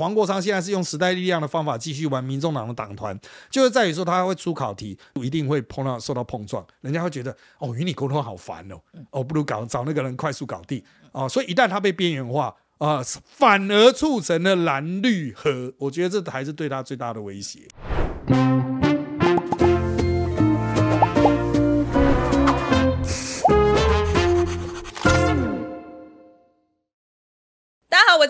[0.00, 3.18] 黄国昌现在是用时代力量的方法继续玩民众党的党团，
[3.50, 10.82] 就是在于说他会出考题，一定会碰到受到碰撞，人家会觉得哦，与你沟通好烦哦，哦，不如搞找那个人快速搞定
[11.12, 17.68] 哦，所以一旦他被边缘化啊、反而促成了蓝绿合，我觉得这还是对他最大的威胁。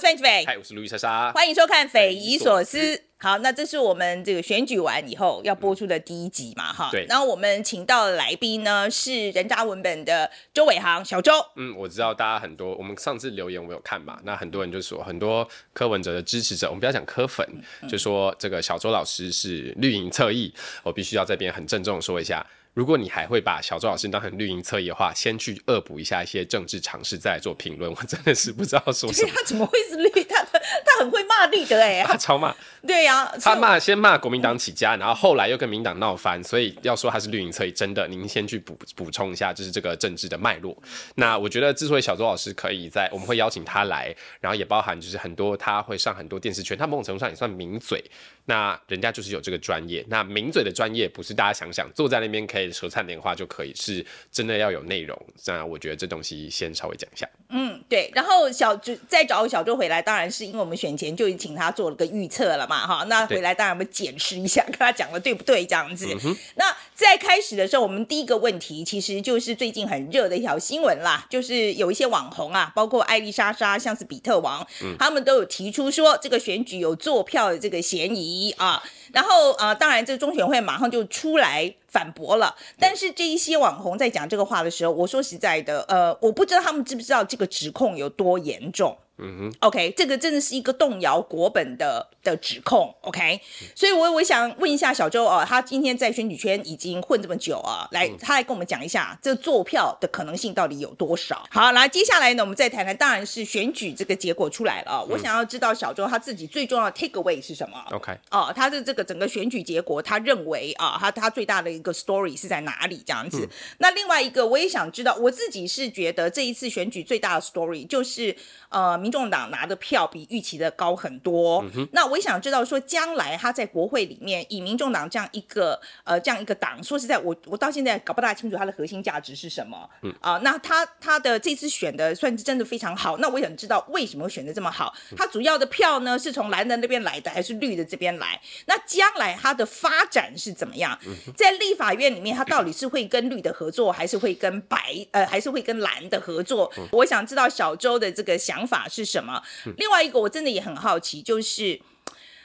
[0.01, 2.79] 是范琪斐，嗨，我是路易莎莎，欢迎收看《匪夷所思》。
[3.19, 6.93] 好，那这是我们这个选举完以后要播出的第一集嘛，哈、嗯。
[6.93, 7.05] 对。
[7.07, 11.33] 然后我们请到的来宾呢是人渣文本的周伟航，小周。
[11.57, 17.47] 嗯，我知道大家很多，我们上次留言我有看嘛，那很多人就说很多柯文哲的支持者，我们不要讲柯粉，
[17.83, 20.51] 嗯、就说这个小周老师是绿营侧翼，
[20.83, 22.47] 我必须要这边很郑重的说一下。
[22.73, 27.91] 如果你还会把小周老师当成绿营侧翼的话，先去恶补一下一些政治常识，再来做评论。
[27.91, 29.33] 我真的是不知道说什么。
[29.35, 30.11] 他怎么会是绿？
[30.25, 32.55] 他的 他很会骂绿的哎、欸，他超骂。
[32.87, 40.75] 对呀、啊，他骂先骂国民党起家，然后后来又跟民党闹翻，所以要说他是绿营侧翼，真的，您先去补补充一下，就是这个政治的脉络。
[41.17, 48.03] 那我觉得，之所以小周老师可以在，我们会邀请他来，然后也包含就是很多他会上很多电视圈，他某种程度上也算名嘴。
[48.47, 55.17] 那人家就是有这个专业，那名嘴的专业不是大家想想坐在那边可以舌灿莲花就可以，是真的要有内容。
[55.47, 57.29] 那我觉得这东西先稍微讲一下。
[57.51, 58.11] 嗯，对。
[58.15, 63.05] 然后小就再找小周回来，当然是因为我们选前就请他做了个预测了嘛，哈。
[63.09, 66.07] 那回来当然我们检视一下， 看他讲的对不对这样子。
[66.25, 78.21] 嗯、那在开始的时候，我们第一个问题其实就是最近很热的一条新闻啦，就是有一些网红啊，包括艾丽莎莎，像是比特王，嗯、他们都有提出说这个选举有作票的这个嫌疑。
[78.61, 78.83] 啊，
[79.13, 82.55] 然后呃，当然，这个中选会马上就出来反驳了。
[82.79, 88.97] 但是这一些网红在讲这个话的时候，我说实在的，呃，我不知道他们知不知道这个指控有多严重。
[89.21, 93.41] 嗯哼，OK，这个真的是一个动摇国本的的指控，OK，
[93.75, 101.47] 所以我我想问一下小周哦，他今天在选举圈已经混这么久啊，来，他来跟我们讲一下这坐票的可能性到底有多少？
[101.51, 113.03] 好，来，接下来呢，我们再谈谈，当然是选举这个结果出来了，我想要知道小周他自己最重要的 take away 是什么？OK，哦，他的这个整个选举结果，他认为啊，他他最大的一个 story 是在哪里？
[113.05, 113.49] 这样子。
[113.79, 118.35] 那另外一个，我也想知道，我自己是觉得这一次选举最大的 story 就是
[118.69, 121.65] 呃，民众党拿的票比预期的高很多。
[121.75, 129.89] 嗯、那我也想知道说，将来他在国会里面以民众党这样一个呃这样一个党，说实在，我我到现在搞不大清楚他的核心价值是什么。
[130.03, 133.17] 嗯啊、呃，那他他的这次选的算是真的非常好。
[133.19, 134.95] 那我也想知道为什么选的这么好？
[135.17, 138.41] 他主要的票呢是从蓝的那边来的，还是绿的这边来？
[138.67, 140.99] 那将来他的发展是怎么样？
[141.37, 146.71] 在立法院里面，他到底是会跟绿的合作，还是会跟白呃还是会跟蓝的合作？
[146.93, 149.43] 我想知道小周的这个想法是什么。
[149.77, 151.81] 另外一个我真的也很好奇，就是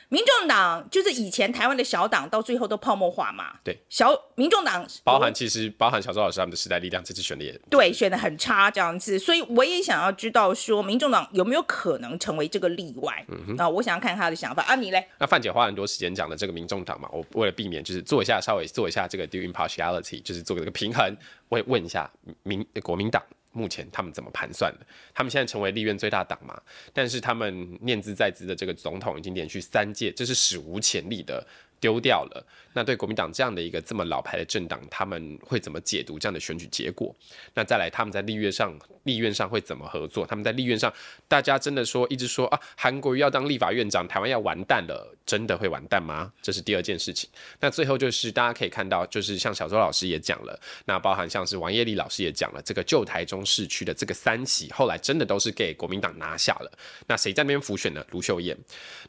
[0.10, 3.56] 民众党就是以前台湾的小党，到最后都泡沫化嘛。
[3.64, 13.26] 对，小民众党包含其实包含小周老师他们的时代力量这次选的也对，选的很差这样子，所以我也想要知道说，民众党有没有可能成为这个例外？
[13.30, 15.08] 嗯哼，啊，我想要看他的想法啊，你嘞？
[15.18, 21.18] 那范姐花很多时间讲的这个民众党嘛，我为了避免就是做一下稍微做一下这个 due impartiality，就是做个这个平衡，
[21.50, 22.10] 我也问一下
[22.44, 23.22] 民国民党。
[23.56, 24.86] 目前他们怎么盘算的？
[25.14, 26.62] 他们现在成为立院最大党嘛？
[26.94, 31.46] 但是他们念兹在兹的这个总统已经连续三届，这是史无前例的。
[31.80, 37.16] 丢掉了，那对国民党这样的一个这么老牌的政党，他们会怎么解读这样的选举结果？
[37.54, 40.26] 那再来，他们在立院上，立院上会怎么合作？
[40.26, 40.92] 他们在立院上，
[41.28, 46.32] 大家真的说一直说啊，韩国瑜要当立法院长，台湾要完蛋了，真的会完蛋吗？
[46.42, 47.30] 这是第二件事情。
[47.60, 56.72] 那最后就是大家可以看到，就是像小周老师也讲了，那包含像是王业立老师也讲了，这个旧台中市区的这个三席，后来真的都是给国民党拿下了。
[57.08, 58.04] 那谁在那边辅选呢？
[58.12, 58.58] 卢秀燕。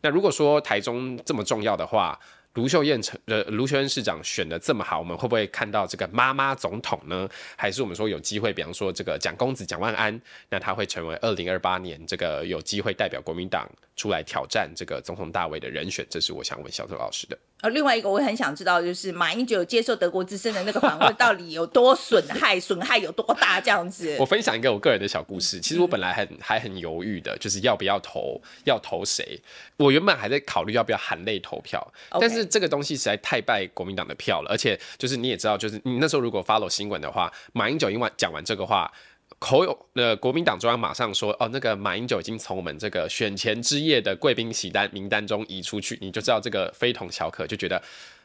[0.02, 2.18] 那如果说台中这么重要的话，
[2.56, 7.28] 卢秀燕成呃，卢秀燕市长选的这么好，我们会不会看到这个妈妈总统呢？
[7.54, 10.18] 还是我们说有机会，比方说这个蒋公子蒋万安，
[10.48, 16.06] 那他会成为二零二八年这个有机会代表国民党出来挑战这个总统大位的人选？
[16.08, 17.38] 这是我想问小周老师的。
[17.62, 23.58] 呃，另外一个我很想知道，就是马英九接受德国之声的那个访问，到底有多损 害，损害有多大？
[23.58, 24.14] 这样子。
[24.20, 25.58] 我分享一个我个人的小故事。
[25.58, 29.40] 其实我本来很还很犹豫的，就是要不要投，要投谁。
[29.78, 31.82] 我原本还在考虑要不要含泪投票，
[32.20, 34.50] 但是这个东西实在太败国民党的票了。
[34.50, 38.92] 而且就是你也知道，就是你那时候如果 follow 新闻的话，马英九因为讲完这个话。
[39.38, 47.80] 口有呃，国民党中央马上说哦，那个马英九已经从我们这个选前之夜的贵宾席单名单中移出去，你就知道这个非同小可，就觉得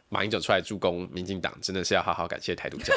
[0.10, 2.94] 马英九出来助攻民进党，真的是要好好感谢台独教。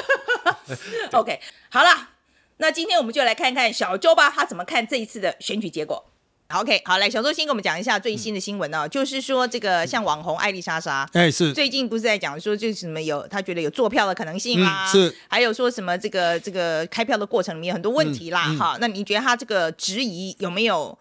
[1.11, 1.39] OK，
[1.69, 2.09] 好了，
[2.57, 6.11] 那今天我们就来看看小周吧，他怎么看这一次的选举结果。
[6.49, 20.95] OK，好，来小周先给我们讲一下最新的新闻哦，嗯、就是说这个像网红艾丽莎莎，哎是，最近不是在讲说就是什么有他觉得有作票的可能性啦，嗯、是，还有说什么这个这个开票的过程里面有很多问题啦，哈、那你觉得他这个质疑有没有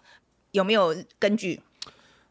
[0.52, 1.60] 有没有根据？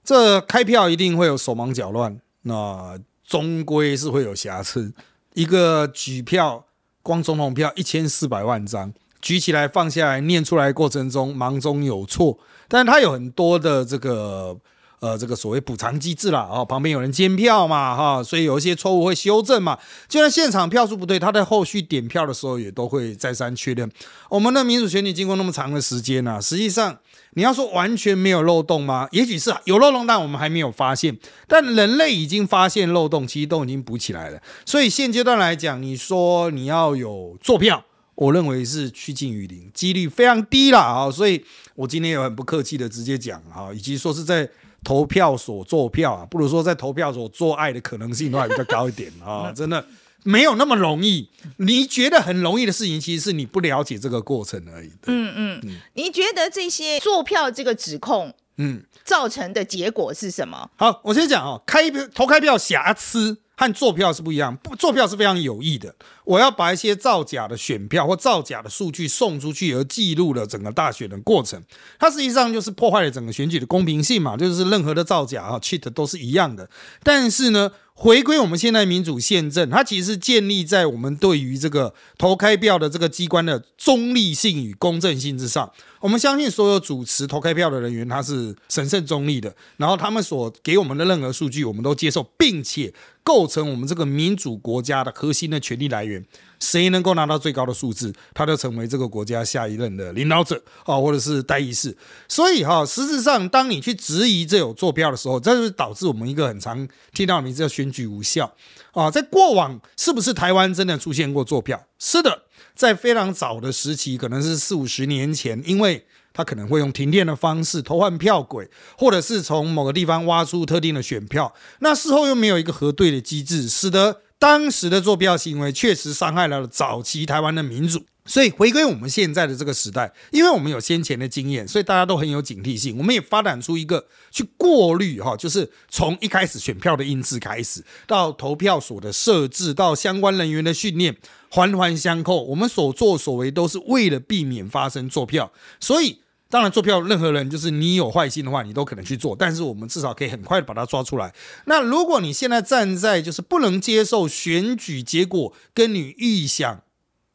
[0.03, 4.91] 这开票一定会有手忙脚乱，那终归是会有瑕疵。
[5.35, 6.65] 一个举票，
[7.03, 12.39] 光总统票一千四百万张，举起来放下来念出来过程中忙中有错。
[12.67, 14.57] 但是它有很多的这个
[14.99, 19.77] 呃这个所谓补偿机制啦，啊，旁边有人监票嘛哈，所以有一些错误会修正嘛。
[20.07, 23.89] 就算现场票数不对，他在后续点票的时候也都会再三确认。
[24.29, 26.97] 我们的民主选举经过那么长的时间呢，实际上
[27.33, 29.07] 你要说完全没有漏洞吗？
[29.11, 31.17] 也许是有漏洞，但我们还没有发现。
[31.47, 34.39] 但人类已经发现漏洞，其实都已经补起来了。
[34.65, 37.83] 所以现阶段来讲，你说你要有作票。
[38.15, 41.11] 我认为是趋近于零，几率非常低啦啊！
[41.11, 41.43] 所以
[41.75, 44.47] 我今天也很不客气的直接讲啊，以及说是在
[44.83, 49.51] 投票所做票啊，不如说在投票所做爱的可能性都还比较高一点啊！
[49.55, 49.85] 真的
[50.23, 51.29] 没有那么容易。
[51.57, 54.91] 你觉得很容易的事情，其实是你不了解这个过程而已。
[55.07, 55.77] 嗯嗯嗯。
[55.93, 60.69] 你觉得这些做票这个指控，嗯，造成的结果是什么？
[60.77, 63.39] 嗯、好，我先讲哦，开票投开票瑕疵。
[63.67, 65.95] 和作票是不一样，不作票是非常有益的。
[66.25, 71.61] 我要把一些造假的选票或造假的数据送出去，而记录了整个大选的过程。
[71.99, 76.69] 它实际上就是破坏了整个选举的公平性嘛，就是任何的造假啊、cheat 都是一样的。
[77.03, 77.71] 但是呢，
[78.03, 85.71] 回归我们现在民主宪政，它其实是建立在我们对于这个投开票的这个机关的中立性与公正性之上。
[86.01, 89.55] 我们相信所有主持投开票的人员，他是神圣中立的。
[89.77, 96.25] 然后他们所给我们的任何数据，我们都接受，并且构成我们这个民主国家的核心的权力来源。
[96.63, 101.95] 谁能够拿到最高的数字，他就成为这个国家下一任的领导者啊，或者是代议士。
[102.29, 108.55] 所以哈，实质上，当你去质疑这有作票的时候，这就是导致我们一个很常听到的名字叫选举无效
[108.93, 109.11] 啊。
[109.11, 111.85] 在过往，是不是台湾真的出现过作票？
[111.99, 112.43] 是的，
[112.73, 124.21] 在非常早的时期，可能是四五十年前，因为他可能会用停电的方式偷换票轨，或者是从某个地方挖出特定的选票，那事后又没有一个核对的机制，使得。
[124.43, 132.97] 当时的作票行为确实伤害了早期台湾的民主，所以回归我们现在的这个时代，因为我们有先前的经验，所以大家都很有警惕性。
[132.97, 141.15] 我们也发展出一个去过滤哈，就是从一开始选票的印制开始，到投票所的设置，到相关人员的训练，
[141.49, 142.43] 环环相扣。
[142.43, 146.22] 我们所作所为都是为了避免发生作票，所以。
[146.53, 149.35] 当然，做票任何人就是你有坏心的话，你都可能去做。
[149.35, 151.33] 但是我们至少可以很快的把它抓出来。
[151.65, 156.83] 那如果你现在站在就是不能接受选举结果跟你预想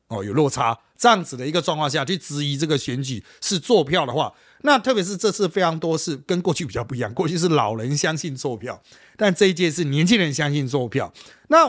[0.07, 4.33] 哦有落差这样子的一个状况下去质疑这个选举是做票的话，
[4.63, 7.13] 那特别是这次非常多是跟过去比较不一样。
[7.13, 8.81] 过去是老人相信做票，
[9.17, 11.13] 但这一届是年轻人相信做票。
[11.49, 11.67] 那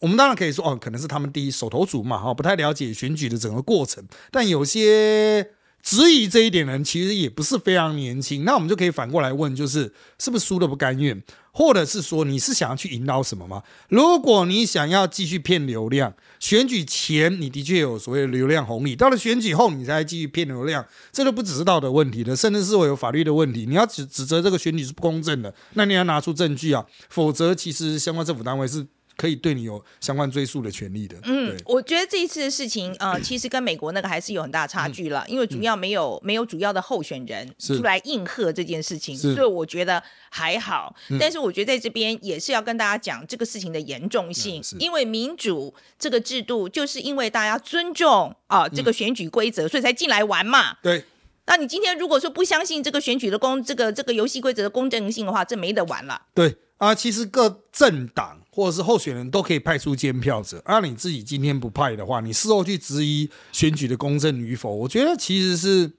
[0.00, 4.04] 我们当然可以说哦，可能是他们第一手头族嘛，哈，不太了解选举的整个过程。
[4.32, 5.52] 但有些。
[5.88, 11.18] 质疑这一点的人其实也不是非常年轻，那我们就可以反过来问，就是是不是输的不甘愿，
[11.50, 13.62] 或者是说你是想要去引导什么吗？
[13.88, 23.64] 如果你想要继续骗流量，选举前你的确有所谓的流量红利，到了选举后你再继续骗流量，这都不只是道德问题的，甚至是会有法律的问题。
[23.64, 28.86] 你要指指责这个选举是不公正的，那你要拿出证据啊，否则其实相关政府单位是。
[29.18, 31.16] 可以对你有相关追诉的权利的。
[31.24, 40.94] 嗯，我觉得这一次的事情，呃，其实跟美国那个还是有很大差距了，嗯、因为主要没有、嗯、没有主要的候选人出来应和这件事情，所以我觉得还好。
[41.18, 50.76] 但是我觉得在这边也是要跟大家讲这个事情的严重性，嗯、因为民主这个制度就是因为大家尊重啊、呃、这个选举规则，嗯、所以才进来玩嘛。
[50.80, 51.04] 对。
[51.46, 56.20] 那你今天如果说不相信这个选举的公这个这个游戏规则的公正性的话，这没得玩了。
[56.34, 58.42] 对啊，其实各政党。
[58.58, 65.92] 或者是候选人都可以派出监票者，而、啊、你自己今天不派的话，你事后去质疑选举的公正与否，我觉得其实是，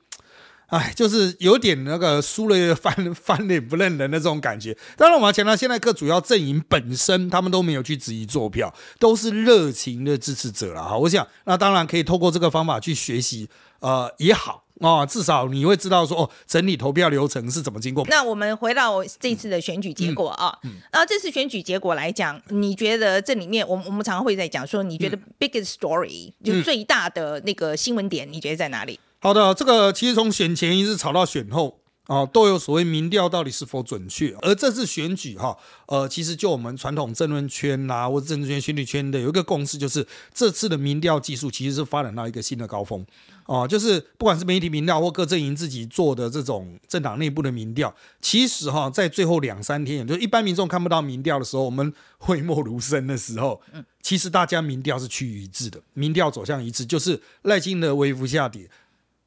[0.66, 4.78] 哎，就是有点那个输了翻翻 脸不认人的这种感觉。
[4.98, 10.84] 当然，我们要强调，现在各主要阵营本身他们都没有去质疑作票，都是热情的支持者了。
[10.84, 13.48] 哈，我想那当然可以透过这个方法去学习，
[13.80, 14.66] 呃，也好。
[14.80, 18.06] 哦，至少你会知道说哦，整理投票流程是怎么经过。
[18.08, 29.00] 那我们回到这次的选举结果啊，嗯嗯嗯、那这次选举结果来讲，你觉得这里面，我们我们常常会在讲说，你觉得 biggest story、嗯、就最大的那个新闻点，你觉得在哪里？
[29.20, 34.34] 好的，这个其实从选前一直吵到选后啊，都有所谓民调到底是否准确。
[34.42, 35.58] 而这次选举哈，
[35.88, 43.06] 呃，其实就我们传统政论圈呐、啊，或者政治圈、选举圈的有一个共识，就是这次的民调技术其实是发展到一个新的高峰。
[43.50, 47.92] 哦，就是不管是媒体民调或各阵营自己做的这种政党内部的民调，
[48.22, 53.60] 其实哈，在最后两三天，也就是一般民众看不到民调的时候，我们讳莫如深的时候，
[54.04, 58.70] 其实大家民调是趋于一致的，民调走向一致，就是赖清德微幅下跌，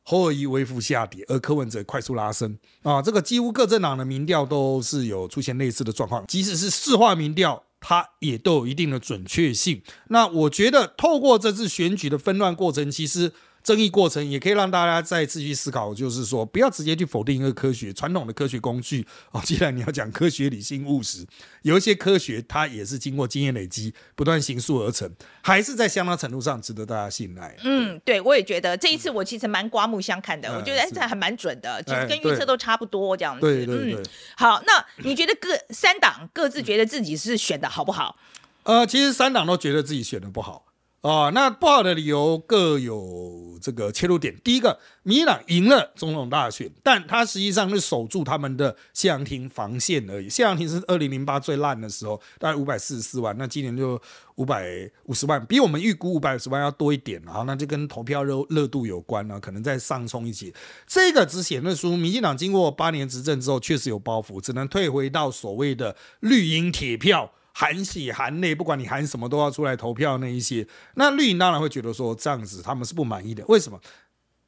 [0.04, 9.82] 侯友宜微幅下跌，而柯文哲快速拉升啊，这个几乎各政党的民调都是有出现类似的状况，即使是市话民调，它也都有一定的准确性。
[10.10, 13.32] 那我觉得透过这次选举的纷乱过程，其实。
[13.62, 19.40] 争议过程也可以让大家再次去思考，就是说，不要直接去否定一个科学传统的科学工具哦。
[19.44, 21.26] 既然你要讲科学、理性、务实，
[21.62, 25.10] 有一些科学它也是经过经验累积、不断形塑而成，
[25.42, 27.56] 还是在相当程度上值得大家信赖。
[27.62, 33.40] 嗯，对，我也觉得这一次我其实蛮刮目相看的，嗯、我觉得哎，这还蛮准的，其实跟预测都差不多这样子。
[33.40, 34.02] 对对对，对。
[34.36, 38.16] 好，那你觉得各三党各自觉得自己是选的好不好？
[38.64, 40.66] 呃，其实三党都觉得自己选的不好。
[41.02, 44.32] 哦，那不好的理由各有这个切入点。
[44.44, 50.28] 第一个，民进党赢了总统大选，但他实际上是守住他们的谢长廷防线而已。
[50.28, 54.00] 谢长廷是二零零八最烂的时候，大概五百四十四万，那今年就
[54.36, 57.20] 五百五十万，比我们预估五百五十万要多一点。
[57.28, 60.54] 啊，那就跟投票热热度有关呢，可能再上冲一些。
[60.86, 67.32] 这个只显示出民进党经过八年执政之后，确实有包袱，只能退回到所谓的绿营铁票。
[67.52, 73.44] 含血含泪，不管你含什么都要出来投票那一些，那绿营当然会觉得说这样子他们是不满意的。
[73.46, 73.80] 为什么？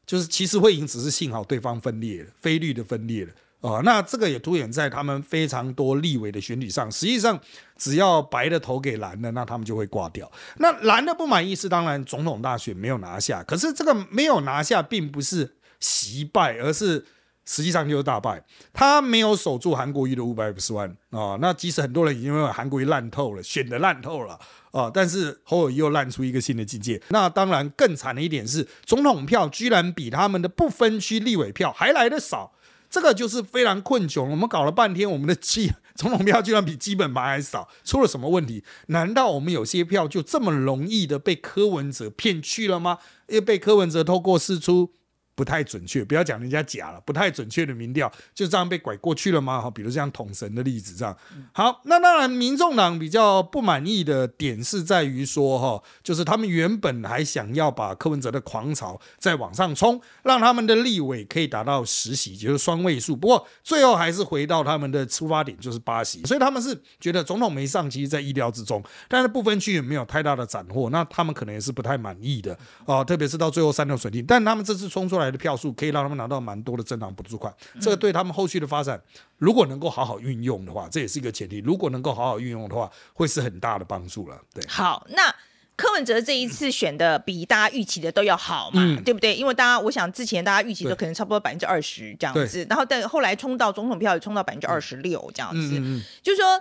[0.07, 6.93] 就是其实会赢，只是幸好对方分裂了，非绿的分裂了啊、那这个也凸显在他们非常多立委的选举上。
[6.93, 7.41] 实际上，
[7.79, 10.31] 只要白的投给蓝的，那他们就会挂掉。
[10.59, 13.43] 那蓝的不满意是当然，总统大选没有拿下。
[13.43, 17.07] 可是这个没有拿下，并不是惜败，而是。
[17.45, 24.39] 实际上就是大败，他没有守住韩国瑜的五百五十万啊、那即使很多人已经认为韩国瑜烂透了，选的烂透了
[24.73, 27.01] 啊、但是侯友又烂出一个新的境界。
[27.11, 32.53] 那当然更惨的一点是，总统票居然比他们的不分区立委票还来得少，
[32.91, 34.25] 这个就是非常困窘。
[34.25, 38.65] 我们搞了半天，我们的基总统票居然比基本盘还少，出了什么问题？
[38.89, 42.99] 难道我们有些票就这么容易的被柯文哲骗去了吗？
[43.29, 44.95] 因为被柯文哲透过释出。
[45.35, 49.61] 不太准确，不要讲人家假了，不太准确的民调就这样被拐过去了吗？
[49.61, 51.17] 哈，比如像统神的例子这样。
[51.53, 63.17] 好，那当然，民众党比较不满意的点是在于说，哈，就是他们原本还想要把柯文哲的狂潮再往上冲，让他们的立委可以达到十席，就是双位数。
[63.17, 66.23] 不过最后还是回到他们的出发点，就是八席。
[66.23, 75.24] 所以他们是觉得总统没上，其实在意料之中，但是不分区也没有太大的斩获，那他们可能也是不太满意的啊，特别是到最后三条水定，但他们这次冲出来。
[75.25, 79.01] 来的票数可以让他们拿到蛮多的政党补助款，这个对他们后续的发展，
[79.39, 81.59] 如果能够好好运用的话，这也是一个前提。
[81.59, 84.41] 如果能够好好运用的话，会是很大的帮助了。
[84.53, 85.35] 对，好，那
[85.77, 89.35] 柯文哲这一次选的比大家预期的都要好嘛，嗯、对不对？
[89.35, 96.61] 因为大家，我想之前大家预期的可能差不多百分之二十这样子，然后但后来冲到总统票也冲到百分之二十六这样子，嗯嗯嗯、就是说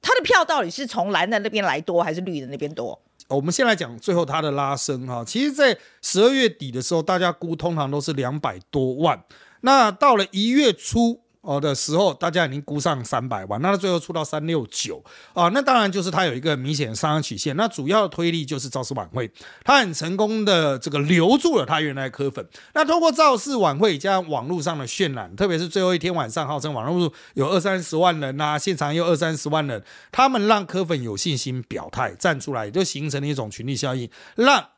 [0.00, 2.98] 他的票到底是从蓝的那边来多，还是绿的那边多？
[3.28, 9.24] 我们先来讲最后它的拉升哈，其实，在十二月底的时候，大家估通常都是两百多万，
[9.60, 11.25] 那到了一月初。
[11.46, 17.56] 哦的时候，大家已经估上三百万，那他最后出到三六九啊，那当然就是他有一个明显的上升曲线。
[17.56, 19.30] 那主要的推力就是造势晚会，
[19.64, 22.46] 他很成功的这个留住了他原来柯粉。
[22.74, 34.68] 那通过造势晚会加上网络上的渲染，特别是最后一天晚上，号称网络有二三十万人呐，现场又二三十万人，他们让柯粉有信心表态站出来，就形成了一种群力效应，让。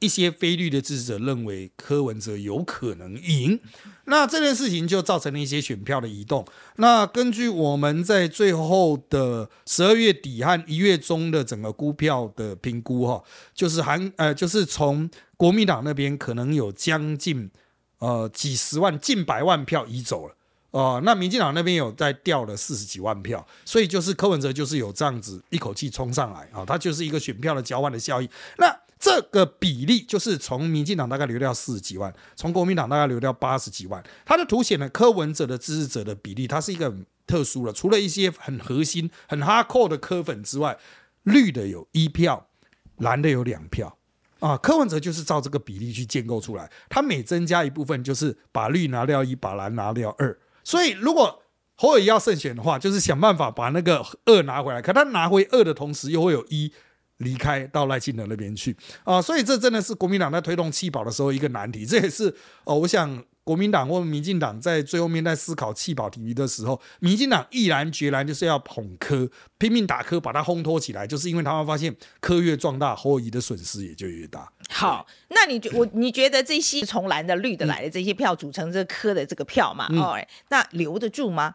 [0.00, 3.58] 一些非绿的支持者认为柯文哲有可能赢，
[4.06, 6.44] 那这件事情就造成了一些选票的移动。
[6.76, 13.22] 那根据我们在最后的十二月底和一月中的整个估票的评估，哈，
[13.54, 17.50] 就是含呃，就是从国民党那边可能有将近
[17.98, 20.34] 呃几十万、近百万票移走了，
[20.70, 28.28] 哦、呃，那民进党那边有在掉了四十几万票，所以就是柯文哲就是有这样子一口气冲上来啊，他就是一个选票的交换的效应。
[28.58, 37.72] 那这个比例就是从民进党大概流掉四十几万，从国民党大概流掉八十几万，它的凸显了柯文哲的支持者的比例，它是一个很特殊的。
[37.74, 40.78] 除了一些很核心、很 hardcore 的柯粉之外，
[41.24, 42.48] 绿的有一票，
[42.96, 43.98] 蓝的有两票
[44.40, 44.56] 啊。
[44.56, 50.34] 柯文哲就是照这个比例去建构出来，他每增加一部分，就是把绿拿掉一，把蓝拿掉二。
[50.62, 51.42] 所以如果
[51.74, 54.80] 侯友要胜选的话，就是想办法把那个二拿回来。
[54.80, 56.72] 可他拿回二的同时，又会有一。
[57.18, 61.84] 离开到赖清德那边去啊，所以这真的是国民党在推动弃保的时候一个难题。
[61.86, 74.50] 这也是哦，我想国民党或民进党在最后面在思考弃保提名的时候，民进党毅然决然就是要捧科，拼命打科，把它烘托起来，就是因为他们发现科越壮大，侯友宜的损失也就越大。
[74.70, 79.86] 好，那你觉我你觉得这些从蓝的、绿的来的这些票组成这个柯的这个票嘛？
[79.92, 81.54] 哦、嗯，那留得住吗？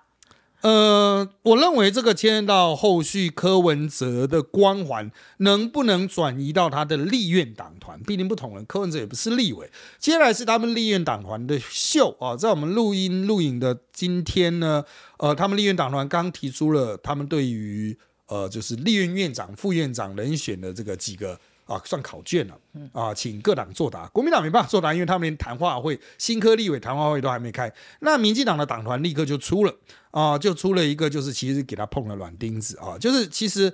[0.61, 9.71] 呃，我认为这个牵涉到后续柯文哲的光环能不能转移到他的立院党团，毕竟不同人，柯文哲也不是立委。
[9.97, 14.83] 接下来是他们立院党团的秀啊，在我们录音录影的今天呢，
[15.17, 17.97] 呃，他们立院党团刚提出了他们对于
[18.27, 21.39] 呃，就是立院院长、副院长人选的这个几个。
[21.69, 22.59] 啊，算考卷了
[22.91, 24.07] 啊，请各党作答。
[24.07, 27.71] 国民党没办法作答，因为他们连谈话会、新科立委谈话会都还没开。
[27.99, 29.73] 那民进党的党团立刻就出了
[30.09, 33.71] 啊，就出了一个，就是其实给他碰了软钉子啊，就是其实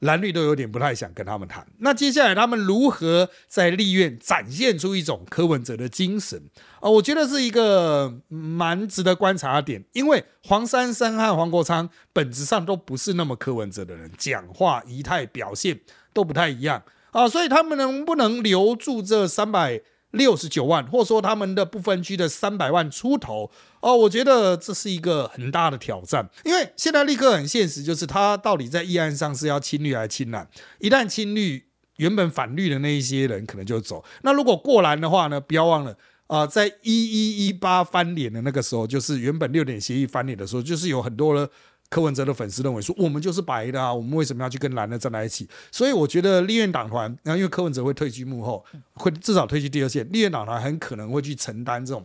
[0.00, 1.64] 蓝绿都有点不太想跟他们谈。
[1.78, 6.50] 那接下来他们如何在立院展现出一种柯文哲的精神
[6.80, 6.90] 啊？
[6.90, 15.80] 我觉得是一个蛮值得观察的点，因为黄珊珊和黄国昌本质上都不是那么柯文哲的人，讲话、仪态、表现
[16.12, 16.82] 都不太一样。
[17.16, 19.80] 啊，所以他们能不能留住这三百
[20.10, 23.50] 六十九万，或者说他们的不分区的三百万出头？
[23.80, 30.46] 哦，我觉得这是一个很大的挑战，因为现在立刻很现实，就是他到底在议案上是要亲绿还是亲蓝？
[30.78, 31.64] 一旦亲绿，
[31.96, 34.04] 原本反绿的那一些人可能就走。
[34.20, 35.40] 那如果过蓝的话呢？
[35.40, 35.96] 不要忘了
[36.26, 41.48] 啊、在一一一八翻脸的那个时候，就是原本六点协议翻脸的时候，就是有很多了。
[41.88, 45.48] 柯文哲的粉丝认为说，我们就是白的啊，我们为什么要去跟蓝的站在一起？
[45.70, 48.64] 所以我觉得立院党团，然后因为柯文哲会退居幕后，
[48.94, 52.04] 会至少退居第二线，立院党团很可能会去承担这种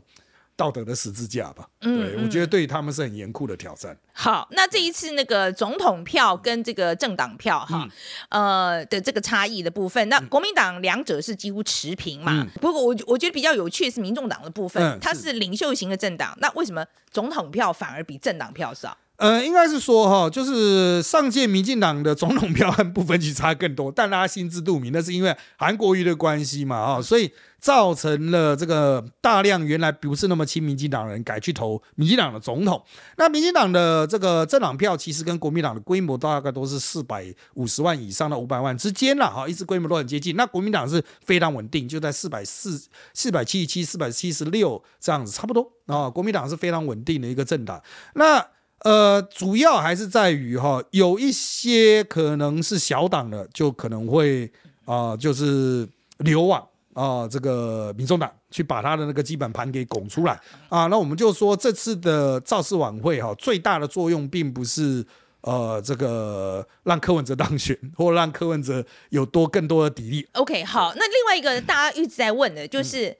[0.56, 1.68] 道德的十字架吧。
[1.80, 3.98] 对，嗯嗯，我觉得对他们是很严酷的挑战。
[4.14, 7.88] 好，那这一次那个总统票跟这个政党票哈，
[8.30, 12.46] 呃的这个差异的部分，那国民党两者是几乎持平嘛？
[12.62, 18.96] 不过我我觉得比较有趣的是民众党的部分，它是领袖型的政党，那为什么总统票反而比政党票少？
[19.22, 32.84] 呃，应该是说哈，就是上届民进党的总统票和不分区差更多，但大家心知肚明，那是因为韩国瑜的关系嘛，啊，所以造成了这个大量原来不是那么亲民进党人改去投民进党的总统。
[33.18, 37.24] 那民进党的这个政党票其实跟国民党的规模大概都是四百
[37.54, 40.36] 五十万以上到五百万之间了，哈，一直规模都很接近。
[40.36, 42.82] 那国民党是非常稳定，就在四百四、
[43.13, 46.10] 四百七十七、四百七十六这样子，差不多啊。
[46.10, 47.80] 国民党是非常稳定的一个政党。
[48.15, 48.43] 那
[48.84, 54.52] 呃，主要还是在于哈，有一些可能是小党的，就可能会
[54.86, 60.39] 啊、就是流亡啊，这个民众党去把他的那个基本盘给拱出来
[60.70, 60.88] 啊。
[60.88, 65.06] 那我们就说这次的造势晚会哈，最大的作用并不是
[65.41, 70.26] 呃这个让柯文哲当选， 或让柯文哲有多更多的砥砺。
[70.34, 73.15] OK，好，那另外一个大家一直在问的就是。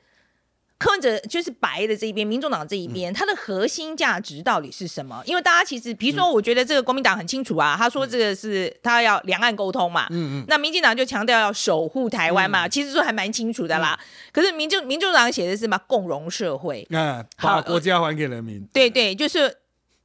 [0.82, 5.22] 柯文哲就是白的这一边，民众党这一边，它的核心价值到底是什么？
[5.28, 14.00] 因为大家其实，比如说，我觉得这个国民党很清楚啊，他说这个是他要两岸沟通嘛，嗯嗯，那民进党就强调要守护台湾嘛，其实说还蛮清楚的啦。
[14.32, 15.80] 可是民众民众党写的是什么？
[15.86, 18.68] 共荣社会，嗯， 把国家还给人民。
[18.74, 19.56] 对对，就是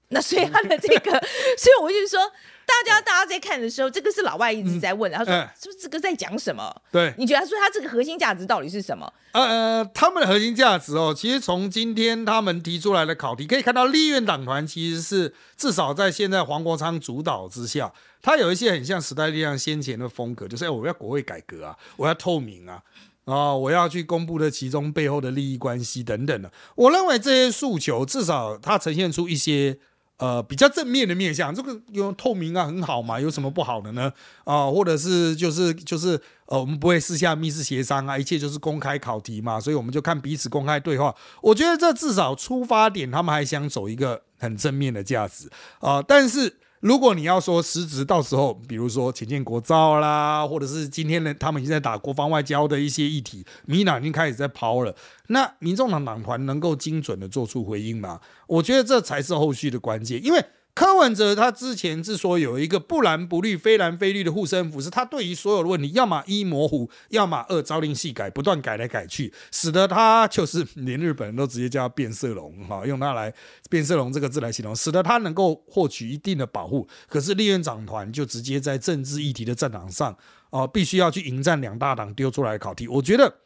[0.08, 1.10] 那所以他的这个，
[1.56, 2.20] 所以我就是说。
[2.66, 9.10] 大家大家在看的时候，这个是老外一直在问，他说：“说这个在讲什么？”对，你觉得他说他这个核心价值到底是什么？
[9.32, 22.82] 呃，他们的核心价值哦，其实从今天他们提出来的考题可以看到，立院党团其实是至少在现在黄国昌主导之下，他有一些很像时代力量先前的风格，就是哎，我要国会改革啊，我要透明啊，
[23.26, 26.50] 啊，我要去公布的其中背后的利益关系等等的。
[26.74, 29.78] 我认为这些诉求至少它呈现出一些。
[30.18, 34.12] 呃，比较正面的面向，这个用透明啊，很好嘛，有什么不好的呢？
[34.44, 41.14] 啊、或者是就是就是呃，我们不会私下密室协商啊，一切就是公开考题嘛，所以我们就看彼此公开对话。
[41.42, 45.50] 我觉得这至少出发点，他们还想走一个很正面的价值
[45.80, 46.56] 啊、但是。
[46.80, 54.94] 如果你要说实质，到时候比如说潜舰国造啦，或者是今天呢他们已经在打国防外交的一些议题，民党已经开始在抛了。
[55.28, 58.20] 那民众党党团能够精准的做出回应吗？
[58.46, 60.44] 我觉得这才是后续的关键，因为。
[60.76, 73.32] 柯文哲他之前之所以有一个不蓝不绿、非蓝非绿的护身符，是他对于所有的问题，要么一模糊，要么二朝令夕改，不断改来改去，使得他就是连日本人都直接叫他变色龙，哈，用它来
[73.70, 76.86] 变色龙这个字来形容，使得他能够获取一定的保护。
[77.08, 80.14] 可是立院长团就直接在政治议题的战场上，
[80.50, 82.86] 哦，必须要去迎战两大党丢出来的考题。
[82.86, 83.36] 我觉得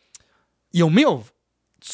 [0.73, 1.23] 有没有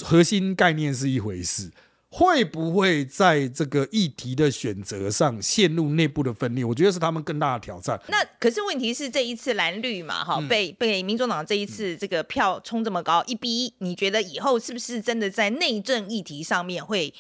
[0.03, 1.71] 核心概念是一回事。
[2.09, 6.65] 会不会在这个议题的选择上陷入内部的分裂？
[6.65, 8.01] 我觉得是他们更大的挑战。
[8.09, 17.13] 那可是问题是这一次蓝绿嘛，哈、嗯，被被民众党这一次这个票冲这么高，一比一，你觉得以后是不是真的在内政议题上面会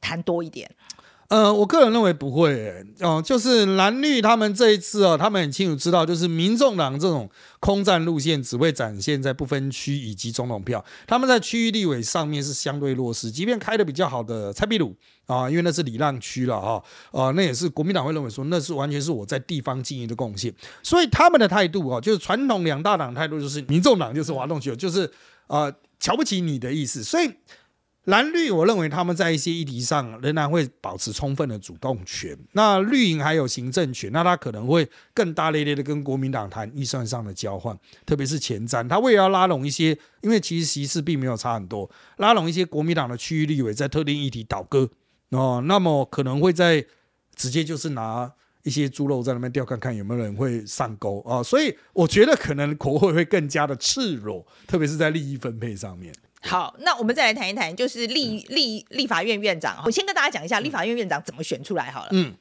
[0.00, 0.70] 谈多一点？
[1.30, 14.92] 呃，我个人认为不会、哦、就是蓝绿他们这一次哦，他们很清楚知道，就是民众党这种空战路线只会展现在不分区以及总统票，他们在区域立委上面是相对弱势，即便开得比较好的蔡壁如
[15.26, 25.08] 啊，因为那是礼让区了哈，啊、那也是国民党会认为说那是完全是我在地方经营的贡献，所以他们的态度啊，就是传统两大党态度就是民众党就是挖洞区，就是
[25.46, 27.30] 呃瞧不起你的意思，所以。
[28.10, 32.36] 蓝绿，我认为他们在一些议题上仍然会保持充分的主动权。
[32.52, 44.90] 那绿营还有行政权，那他可能会更大咧咧的跟国民党谈预算上的交换，特别是前瞻，他为了要拉拢一些，因为其实席次并没有差很多，拉拢一些国民党的区域立委在特定议题倒戈
[45.30, 46.84] 哦，那么可能会在
[47.36, 48.32] 直接就是拿
[48.64, 51.40] 一些猪肉在那边吊，看看有没有人会上钩啊。
[51.40, 56.12] 所以我觉得可能国会会更加的赤裸，特别是在利益分配上面。
[56.42, 59.82] 好，那我们再来谈一谈，就是立立立法院院长。
[59.84, 62.08] 我先跟大家讲一下立法院院长怎么选出来好了。
[62.12, 62.34] 嗯，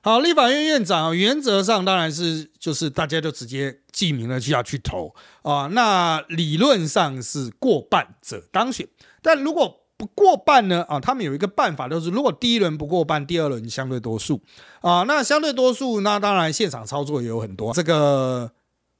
[0.00, 5.68] 好，立法院院长原则上当然是就是大家就直接记名了就要去投啊。
[5.72, 8.88] 那理论上是过半者当选，
[9.20, 10.84] 但如果不过半呢？
[10.88, 14.40] 啊，他们有一个办法，就是如果第一轮不过半，第二轮相对多数
[14.80, 15.04] 啊。
[15.06, 18.50] 那相对多数，那当然现场操作也有很多这个。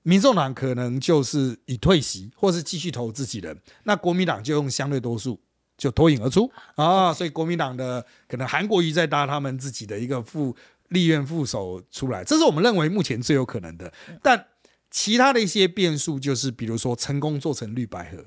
[0.05, 5.41] 民众党可能就是以退席，或是继续投自己人，那国民党就用相对多数
[5.77, 10.55] 就脱颖而出啊，所以国民党的可能韩国瑜在搭他们自己的一个副
[10.91, 13.93] 立院副手出来，这是我们认为目前最有可能的。
[14.23, 14.47] 但
[14.91, 18.27] 其他的一些变数就是，比如说成功做成绿白合。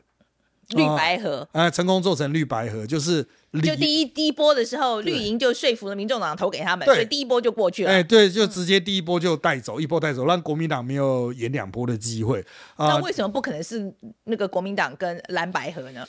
[0.76, 3.26] 绿白合，呃，成功做成绿白河，就是
[3.64, 7.92] 就第一第一波的时候，绿营就说服了民众党投给他们，所以第一波就过去了。
[7.92, 12.46] 哎，对，就直接第一波就带走，一波带走，让国民党没有演两波的机会。
[12.78, 13.94] 那为什么不可能是
[14.26, 16.06] 那个国民党跟蓝白河呢？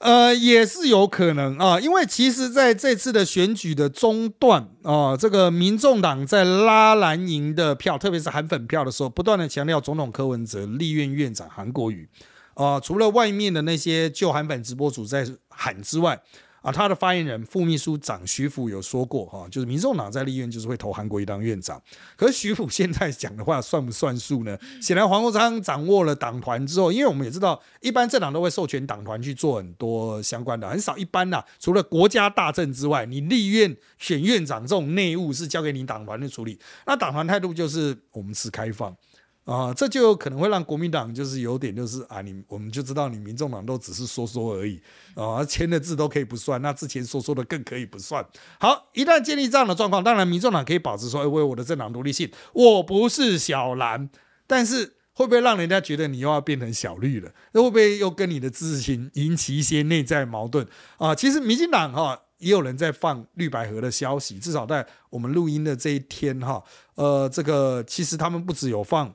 [0.00, 12.06] 呃，也是有可能啊，因为其实在这次的选举的中段啊，这个民众党在拉蓝营的票，特别是韩粉票的时候，不断的强调总统柯文哲、立院院长韩国瑜。
[12.54, 16.20] 啊、除了外面的那些旧韩粉直播主在喊之外，
[16.62, 21.78] 啊，他的发言人副秘书长徐府有说过，哈、就是民众党在立院就是会投韩国瑜当院长。
[22.16, 24.56] 可是徐府现在讲的话算不算数呢？
[24.80, 36.58] 显然黄国昌掌握了党团之后，因为我们也知道，一般政党都会授权党团去做很多相关的，很少一般呐、除了国家大政之外，你立院选院长这种内务是交给你党团去处理。
[36.86, 38.96] 那党团态度就是我们持开放。
[39.44, 44.80] 啊，这就可能会让国民党就是有点就是啊，你我们就知道你民众党都只是说说而已
[45.14, 48.24] 啊，签的字都可以不算，那之前说说的更可以不算。
[48.58, 54.08] 好，一旦建立这样的状况，当然民众党可以保持说，哎，为我的政党独立性，我不是小蓝，
[54.46, 57.30] 但是会不会让人家觉得你又要变成小绿了？
[57.52, 61.14] 那会不会又跟你的自信引起一些内在矛盾啊？
[61.14, 69.14] 其实民进党哈也有人在放绿白合的消息，至少在我们录音的这一天哈，呃，这个其实他们不只有放。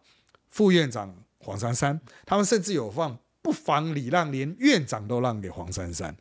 [0.50, 6.14] 副院长黄珊珊，他们甚至有放不妨礼让，连院长都让给黄珊珊。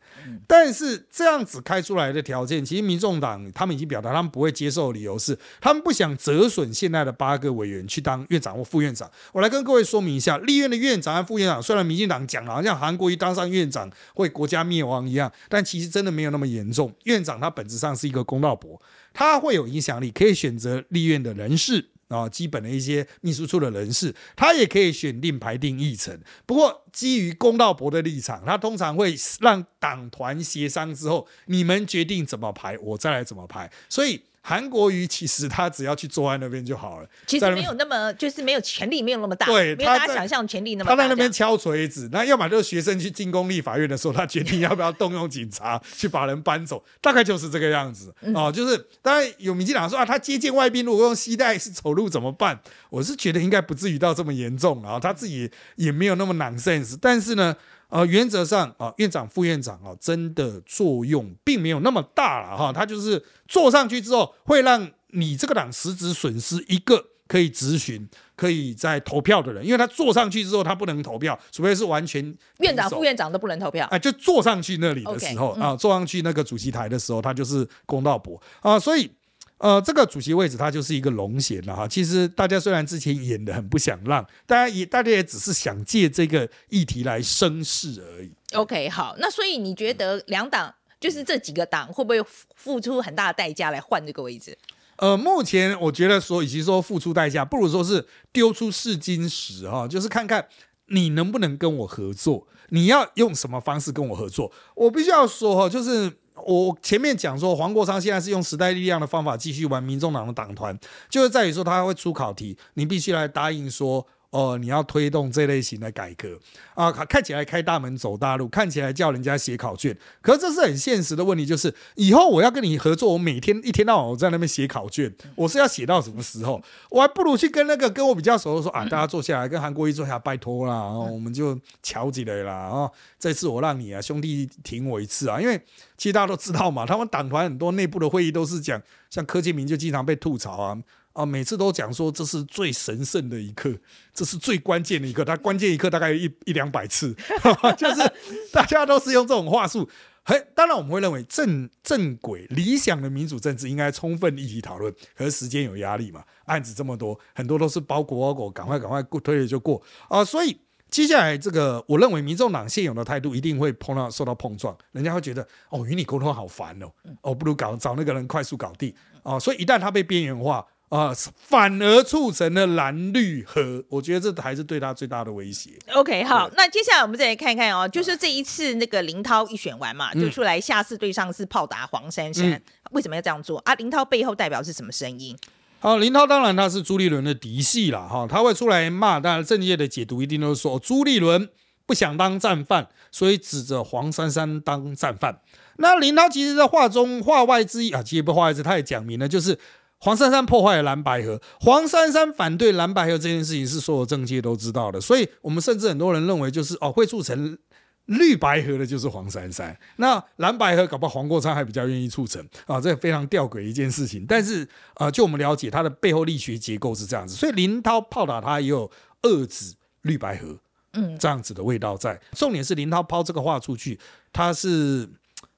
[0.46, 9.10] 但是这样子开出来的条件，其实民众党他们已经表达他们不会接受，理由是他们不想折损现在的八个委员去当院长或副院长。
[9.32, 16.94] 我来跟各位说明一下，立院的院长和副院长，虽然民进党讲了好像韩国瑜当上院长会国家灭亡一样，但其实真的没有那么严重。
[17.04, 18.80] 院长他本质上是一个公道伯，
[19.12, 21.90] 他会有影响力，可以选择立院的人事。
[22.08, 26.20] 啊，基本的一些秘书处的人士，他也可以选定排定议程。
[26.44, 33.70] 不过，基于公道博的立场，他通常会让党团协商之后，你们决定怎么排，我再来怎么排。
[33.88, 34.22] 所以。
[34.40, 40.96] 韩国瑜其实他只要去坐在那边就好了，其实没有那么就是没有权力没有那么大，对，没有大家想象权力那么大。
[40.96, 48.50] 他在那边敲锤子，那要么就是学生去进公立法院的时候，他决定要不要动用警察去把人搬走，大概就是这个样子哦。
[48.50, 52.58] 就是当然有民进党说啊，他接见外宾如果用膝带是走路怎么办？
[52.90, 57.56] 我是觉得应该不至于到这么严重啊，他自己也没有那么 nonsense，但是呢。
[57.88, 62.72] 呃，原则上啊，院长、副院长啊，真的作用并没有那么大了哈。
[62.72, 72.22] 他就是坐上去之后，会让你这个党实质损失一个可以咨询、可以在投票的人，因为他坐上去之后，他不能投票，除非是完全
[72.58, 73.86] 院长、副院长都不能投票。
[73.90, 79.10] 哎，就坐上去那里的时候啊，坐上去那个主席台的时候，他就是公道伯啊，所以。
[79.58, 81.86] 呃，这个主席位置它就是一个龙衔了哈。
[81.86, 88.30] 其实大家虽然之前演的很不想让，大家也大家也只是想借这个议题来生事而已。
[88.54, 94.56] OK，好，那所以你觉得两党就是这几个党会不会付出很大的代价来换这个位置？
[94.96, 100.48] 呃，目前我觉得说，与其说付出代价，不如说是丢出试金石哈，就是看看
[100.86, 104.50] 你能不能跟我合作，你要用什么方式跟我合作。
[104.74, 106.12] 我必须要说哈，就是
[106.46, 114.06] 我前面讲说，黄国昌现在是用时代力量的方法继续玩民众党的党团，就是在于说他会出考题，你必须来答应说。
[114.30, 116.38] 哦，你要推动这类型的改革
[116.74, 126.62] 啊，看起来开大门走大路，看起来叫人家写考卷，可是这是很现实的问题，就是以后我要跟你合作，我每天一天到晚我在那边写考卷，我是要写到什么时候？
[126.90, 135.58] 我还不如去跟那个跟我比较熟的说啊，大家坐下来跟韩国一坐下，拜托啦，然后我们就乔起来啦啊，这次我让你啊兄弟挺我一次啊，因为
[135.96, 140.78] 其实大家都知道嘛，他们党团很多内部的会议都是讲，像柯建铭就经常被吐槽啊。
[141.18, 143.76] 啊，每次都讲说这是最神圣的一刻，
[144.14, 145.24] 这是最关键的一刻。
[145.24, 147.12] 他关键一刻大概一一两百次，
[147.76, 148.12] 就是
[148.52, 149.88] 大家都是用这种话术。
[150.22, 160.24] 嘿，当然我们会认为正正轨理想的民主政治应该充分一起讨论，可是时间有压力嘛，案子这么多，很多都是包裹包裹，赶快赶快过推了就过啊。
[160.24, 160.56] 所以
[160.88, 166.86] 接下来这个，我认为民众党现有的态度一定会碰到受到碰撞，人家会觉得哦，与你沟通好烦哦，
[167.22, 169.36] 哦，不如搞找那个人快速搞定啊。
[169.36, 170.64] 所以一旦他被边缘化。
[170.88, 175.72] 啊、呃，反而促成了蓝绿合，我觉得这还是对他最大的威胁。
[175.94, 183.74] OK，好，那接下来我们再来看看哦，就是这一次那个林涛一选完嘛，嗯、就出来下次对上次炮打黄珊珊，嗯、为什么要这样做啊？
[183.74, 185.36] 林涛背后代表是什么声音？
[185.78, 191.50] 好，林涛当然他是朱立伦的嫡系啦，哈，他会出来骂，当然政界的解读一定都是说朱立伦
[191.84, 195.40] 不想当战犯，所以指着黄珊珊当战犯。
[195.76, 199.58] 那林涛其实在话中话外之意啊，其实不话外之，他也讲明了，就是。
[200.00, 207.58] 黄珊珊破坏了蓝白合，黄珊珊反对蓝白合这件事情是所有政界都知道的，所以我们甚至很多人认为，就是哦会促成
[208.06, 214.24] 绿白合的就是黄珊珊，那蓝白合搞不好黄国昌还比较愿意促成啊，这非常吊诡一件事情。
[214.26, 214.62] 但是
[214.94, 218.90] 啊、呃，就我们了解，它的背后力学结构是这样子，所以林涛炮打他也有
[219.22, 220.58] 遏制绿白合，
[220.92, 222.18] 嗯，这样子的味道在。
[222.32, 223.98] 重点是林涛抛这个话出去，
[224.32, 225.06] 他是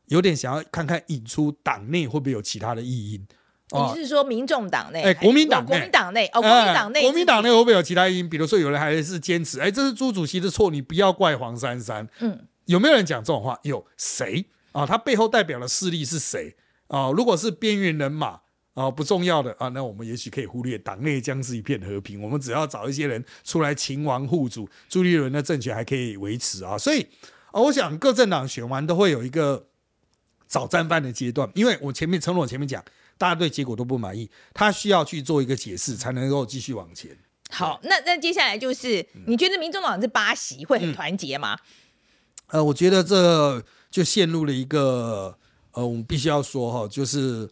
[0.06, 3.26] 有点想要看看引出党内会不会有其他的异音。
[3.72, 5.02] 你是说民众党内？
[5.02, 8.28] 哎，国民党内，国民党内哦，国民党内，国民党内会不会有其他原因？
[8.28, 12.08] 比如说，有人还是坚持，哎，这是朱主席的错，你不要怪黄珊珊。
[12.18, 13.56] 嗯，有没有人讲这种话？
[13.62, 14.84] 有谁啊？
[14.84, 16.56] 他背后代表的势力是谁
[16.88, 17.12] 啊？
[17.12, 18.40] 如果是边缘人马
[18.74, 20.76] 啊，不重要的啊，那我们也许可以忽略。
[20.76, 26.76] 党内将是一片和平，我们只要找一些人出来勤王护主，朱立伦的政权还可以维持啊。
[26.76, 27.06] 所以
[27.52, 29.66] 啊，我想各政党选完都会有一个
[30.48, 32.84] 找战犯的阶段，因为我前面承诺，我前面讲。
[33.20, 37.14] 大家对结果都不满意，他需要去做一个解释，才能够继续往前。
[37.50, 41.54] 好，那那接下来就是，你觉得民众党这八席会很团结吗？
[41.54, 42.52] 嗯。
[42.52, 45.36] 呃，我觉得这就陷入了一个
[45.72, 47.46] 呃，我们必须要说哈，就是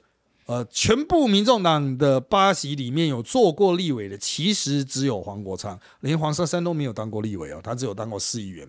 [0.46, 8.66] 呃，全部民众党的八席里面有做过立委的，其实只有黄国昌，连黄珊珊都没有当过立委哦，他只有当过市议员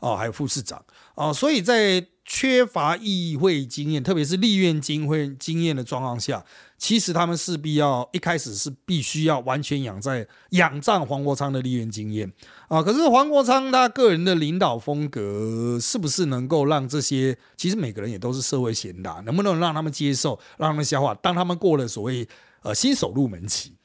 [0.00, 0.82] 哦，还有副市长
[1.14, 2.06] 哦，所以在。
[2.30, 6.44] 缺乏议会经验，特别是立院经会经验的状况下，
[6.76, 12.30] 其实他们势必要一开始是必须要完全仰在仰仗黄国昌的立院经验
[12.68, 12.82] 啊。
[12.82, 21.14] 可是黄国昌他个人的领导风格，是不是能够让这些其实每个人也都是社会贤达，能不能让他们接受，让他们消化？
[21.14, 22.28] 当他们过了所谓
[22.60, 23.77] 呃新手入门期。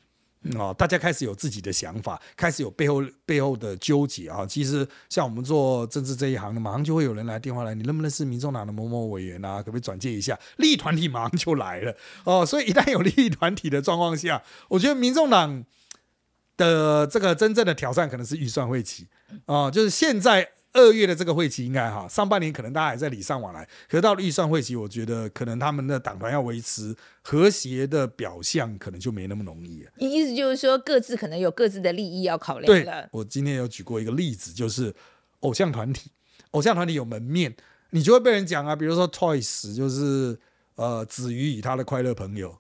[0.56, 4.46] 哦，大家开始有自己的想法，开始有背后背后的纠结啊。
[4.46, 9.60] 其实像我们做政治这一行的，马上就会有人来电话来，你认不认识民众党的某某委员啊？
[9.60, 10.38] 可不可以转介一下？
[10.58, 12.46] 利益团体马上就来了哦。
[12.46, 15.64] 所以一旦有利益团体的状况下，我觉得民众党
[16.58, 19.08] 的这个真正的挑战可能是预算会期
[19.46, 20.50] 啊，就是现在。
[20.74, 29.92] 二月的这个会期应该哈，上半年可能大家还在礼尚往来，可是到了预算会期，我觉得可能他们的党团要维持和谐的表象，可能就没那么容易了。
[29.98, 32.66] 你意思就是说，各自可能有各自的利益要考量。
[32.66, 34.94] 对，我今天有举过一个例子，就是
[35.42, 36.10] 偶像团体，
[36.52, 37.56] 偶像团体有门面，
[37.92, 40.40] 你就会被人讲啊，比如说 Toys，就是
[40.76, 42.58] 呃子瑜与他的快乐朋友。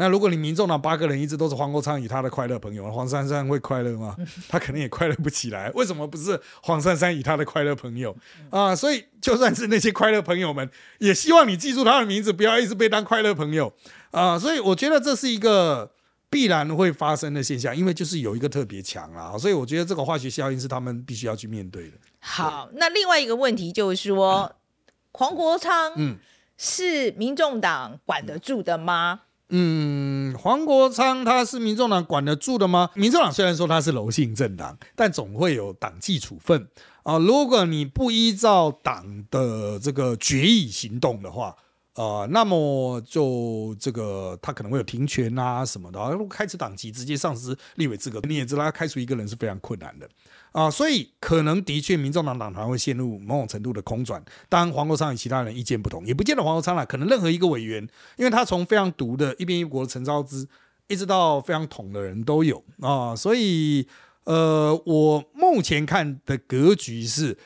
[0.00, 4.16] 那如果你民众党八个人一直都是黄国昌与他的快乐朋友，黄珊珊会快乐吗？
[4.48, 5.68] 他可能也快乐不起来。
[5.74, 8.16] 为什么不是黄珊珊与他的快乐朋友
[8.50, 8.76] 啊？
[8.76, 13.72] 所以就算是那些快乐朋友们，也希望你记住他的名字，不要一直被当快乐朋友
[14.12, 14.38] 啊。
[14.38, 15.90] 所以我觉得这是一个
[16.30, 19.36] 必然会发生的现象，因为就是有一个特别强啦。
[19.36, 21.96] 所以我觉得这个化学效应是他们必须要去面对的。
[22.20, 24.54] 好，那另外一个问题就是说，
[25.10, 26.16] 黄国昌嗯
[26.56, 29.22] 是民众党管得住的吗？
[29.22, 32.90] 嗯，嗯黄国昌他是民众党管得住的吗？
[32.94, 36.68] 民众党虽然说他是柔性政党，但总会有党纪处分
[37.02, 37.16] 啊。
[37.18, 41.56] 如果你不依照党的这个决议行动的话，
[41.98, 45.98] 啊，那么就这个他可能会有停权啊什么的。
[46.12, 50.08] 如果开除党籍，直接丧失立委资格，你也知道，他开除一个人是非常困难的。
[50.52, 54.24] 啊，所以可能的确，民众党党团会陷入某种程度的空转。
[54.48, 57.82] 当然，黄国昌与其他人意见不同，也不见得黄国昌啦，可能任何一个委员，
[58.16, 60.48] 因为他从非常独的一边一国的陈昭姿，
[60.86, 63.16] 一直到非常统的人都有啊。
[63.16, 63.88] 所以，
[64.22, 67.36] 呃，我目前看的格局是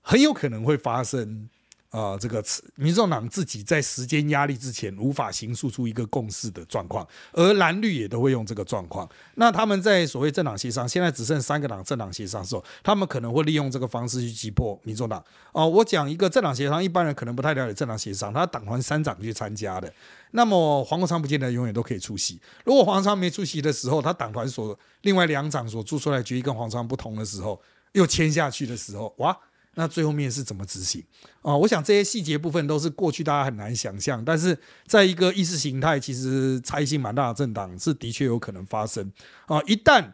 [0.00, 1.48] 很有可能会发生。
[1.94, 2.42] 啊、呃，这个
[2.74, 9.08] 民众党自己在时间压力之前无法形塑出一个共识的状况，而蓝绿也都会用这个状况。
[9.36, 15.24] 那他们在所谓政党协商，现在只剩三个党政党协商的时候，他们可能会利用这个方式去击破民众党。
[15.52, 19.92] 哦、我讲一个政党协商，一般人可能不太了解政党协商，他党团三长去参加的。
[20.32, 22.40] 那么黄国昌不见得永远都可以出席。
[22.64, 27.60] 如果黄国昌没出席的时候，他党团所另外两长所做出来决议跟黄国昌不同的时候，
[27.92, 29.38] 又签下去的时候，哇！
[29.74, 31.04] 那最后面是怎么执行
[31.42, 31.56] 啊？
[31.56, 39.12] 我想这些细节部分都是过去大家很难想象，但是在一个意识形态其实差异性蛮大的政党，是的确有可能发生
[39.46, 39.60] 啊。
[39.66, 40.12] 一旦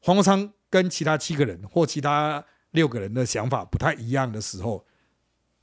[0.00, 4.84] 黄国昌跟其他七个人或其他六个人的想法不太一样的时候，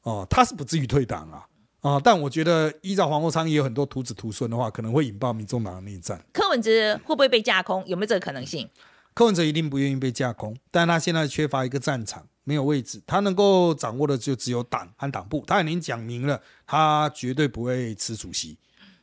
[0.03, 1.47] 哦，他是不至于退党啊
[1.81, 1.99] 啊！
[2.03, 6.21] 但我觉得依照黄国昌也有很多徒子徒孙的话，可能会引爆民众党的内战。
[6.31, 7.83] 柯文哲会不会被架空？
[7.87, 8.69] 有没有这个可能性？
[9.13, 12.27] 柯文哲一定不愿意被架空，但他现在缺乏一个战场。
[12.49, 15.43] 没有位置，他能够掌握的就只有党和党部。
[15.45, 18.57] 他已经讲明了，他绝对不会辞主席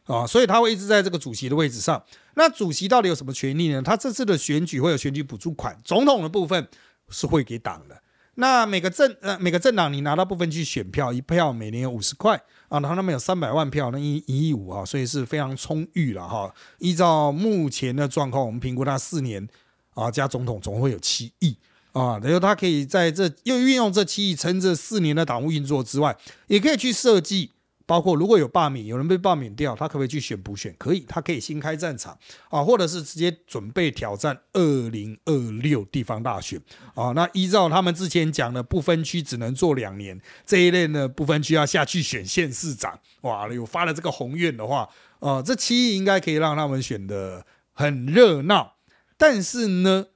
[0.06, 2.02] 啊，所以他会一直在这个主席的位置上。
[2.34, 3.80] 那主席到底有什么权利呢？
[3.80, 6.66] 他这次的选举会有选举补助款，总统的部分
[7.08, 8.02] 是会给党的。
[8.34, 12.36] 那每个政呃每个政党你拿到部分去选票，一票每年有五十块
[12.68, 16.52] 啊，然后他们有三百万票，那一一亿五啊，所以是非常充裕了哈。
[16.78, 19.48] 依照目前的状况，我们评估他四年
[19.94, 21.56] 啊加总统总会有七亿。
[21.96, 26.14] 啊，然后他可以在这又运用这七亿撑这四年的党务运作之外，
[26.46, 27.52] 也可以去设计，
[27.86, 30.74] 包括如果有罢免，有人被罢免掉，他可不可以去选补选？
[30.76, 32.18] 可以，他可以新开战场
[32.50, 36.60] 啊，或者是直接准备挑战二零二六地方大选
[36.94, 37.12] 啊。
[37.12, 44.86] 那依照他们之前讲的不分区只能做两年这一类呢，不分区要下去选县市长，哇，有发了这个宏愿的话，
[45.20, 48.74] 啊，这七亿应该可以让他们选的很热闹。
[49.16, 50.08] 但是呢，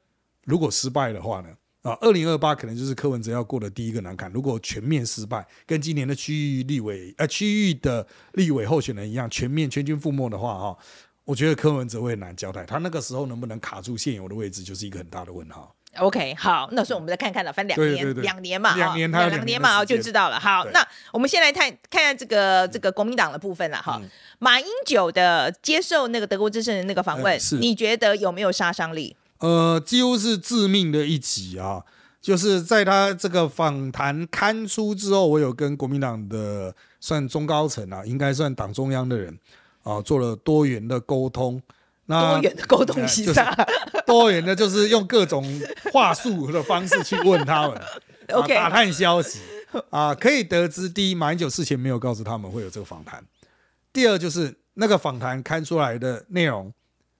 [0.44, 1.48] 如果失败的话呢？
[1.82, 4.30] 啊，二零二八可能就是柯文哲要过的第一个难坎。
[4.32, 10.78] 如果全面失败，跟今年的区域立委呃区域的立委候选人一样，全面全军覆没的话，哈，
[11.24, 12.64] 我觉得柯文哲会很难交代。
[12.64, 15.74] 他那个时候能不能卡住现有的位置，就是一个很大的问号。
[15.96, 20.38] OK，好，那所以我们再看看了，反正两年，两年嘛，两年，两年嘛，就知道了。
[20.38, 24.00] 好，那我们先来看看看这个这个国民党的部分了哈。
[24.38, 29.16] 马英九的接受那个德国之声的那个访问，你觉得有没有杀伤力？
[29.40, 31.82] 呃，几乎是致命的一击啊！
[32.20, 39.38] 就是在他这个访谈刊出之后，我有跟国民党的算中高层啊，应该算党中央的人
[39.82, 41.60] 啊，做了多元的沟通。
[42.04, 43.54] 那多元的沟通是啥？
[43.54, 45.42] 就是、多元的，就是用各种
[45.90, 47.82] 话术的方式去问他们，
[48.34, 49.38] OK，打探消息
[49.88, 53.22] 啊，可以得知，第一，马英九事前没有告诉他们会有这个访谈；
[53.90, 56.70] 第二，就是那个访谈刊出来的内容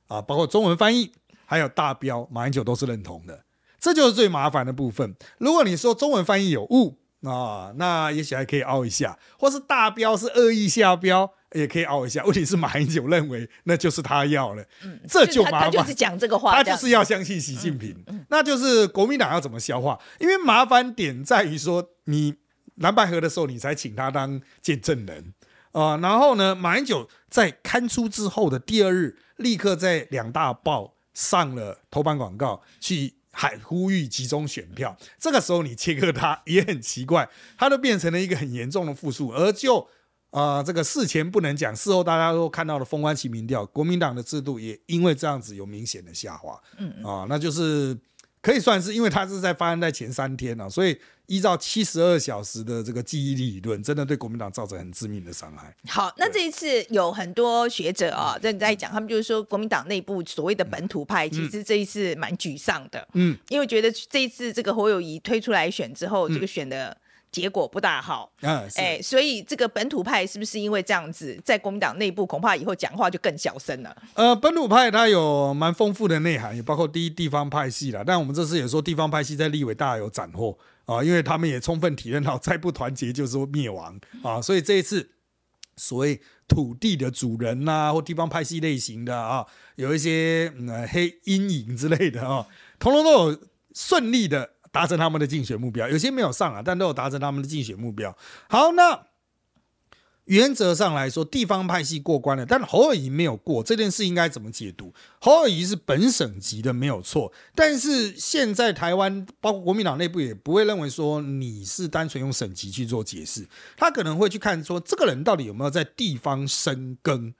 [0.08, 1.12] 啊，包括中文翻译。
[1.50, 3.42] 还有大标，马英九都是认同的，
[3.80, 5.16] 这就是最麻烦的部分。
[5.38, 12.22] 如果你说中文翻译有误啊，那也许还可以凹一下，或是大标是恶意下标，也可以凹一下。
[12.22, 15.62] 问题是马英九认为那就是他要了，嗯、这就麻烦。
[15.62, 19.98] 他就是讲这个话，他就是要相信习近平，嗯嗯、那就是国民党要怎么消化？
[20.20, 22.36] 因为麻烦点在于说，你
[22.76, 25.34] 蓝白河的时候，你才请他当见证人
[25.72, 30.94] 啊，然后呢，马英九在刊出之后的第二日，立刻在两大报。
[31.14, 39.28] 上了头版广告，去喊呼吁集中选票，这个时候你切割它也很奇怪，它都变成了一个很严重的负数。
[39.28, 39.78] 而就
[40.30, 46.60] 啊、呃，这个事前不能讲，事后大家都看到了封关期民调，国民党的制度也因为这样子有明显的下滑。
[46.78, 47.98] 嗯啊，那就是。
[48.42, 55.74] 可以算是，因为他是在发生在前三天啊，所以依照七十二小时的这个记忆力理论，真的对国民党造成很致命的伤害。
[55.88, 63.06] 好，那这一次有很多学者啊正在讲，他们就是说国民党内部所谓的本土派，其实这一次蛮沮丧的。
[63.12, 66.96] 嗯，因为觉得这一次这个侯友谊推出来选之后，这个选的。
[67.32, 73.96] 结果不大好，哎、欸，所以这个本土派是不是因为这样子，在国民党内部恐怕以后讲话就更小声了？
[74.14, 78.02] 呃，本土派它有蛮丰富的内涵，也包括第一地方派系啦。
[78.04, 85.10] 但我们这次也说地方派系在立委大有斩获啊，因为他们也充分体验到再不团结就是灭亡啊，所以这一次
[85.76, 92.44] 所谓土地的主人呐、啊，或地方派系类型的啊，有一些、嗯、黑阴影之类的啊，
[92.80, 93.38] 通通都有
[93.72, 98.16] 顺利的达成他们的竞选目标，有些没有上啊，但都有达成他们的竞选目标。
[98.48, 99.06] 好，那。
[100.26, 104.94] 原则上来说，地方派系过关了，但侯友宜没有过这件事，应该怎么解读？
[105.20, 107.32] 侯友宜是本省级的，没有错。
[107.52, 117.34] 但是现在台湾，包括国民党内部，也不会认为说你是单纯用省级去做解释，他可能会去看说这个人到底有没有在地方深耕，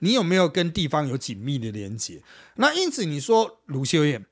[0.00, 2.22] 你有没有跟地方有紧密的连接？
[2.56, 4.26] 那因此你说卢秀燕。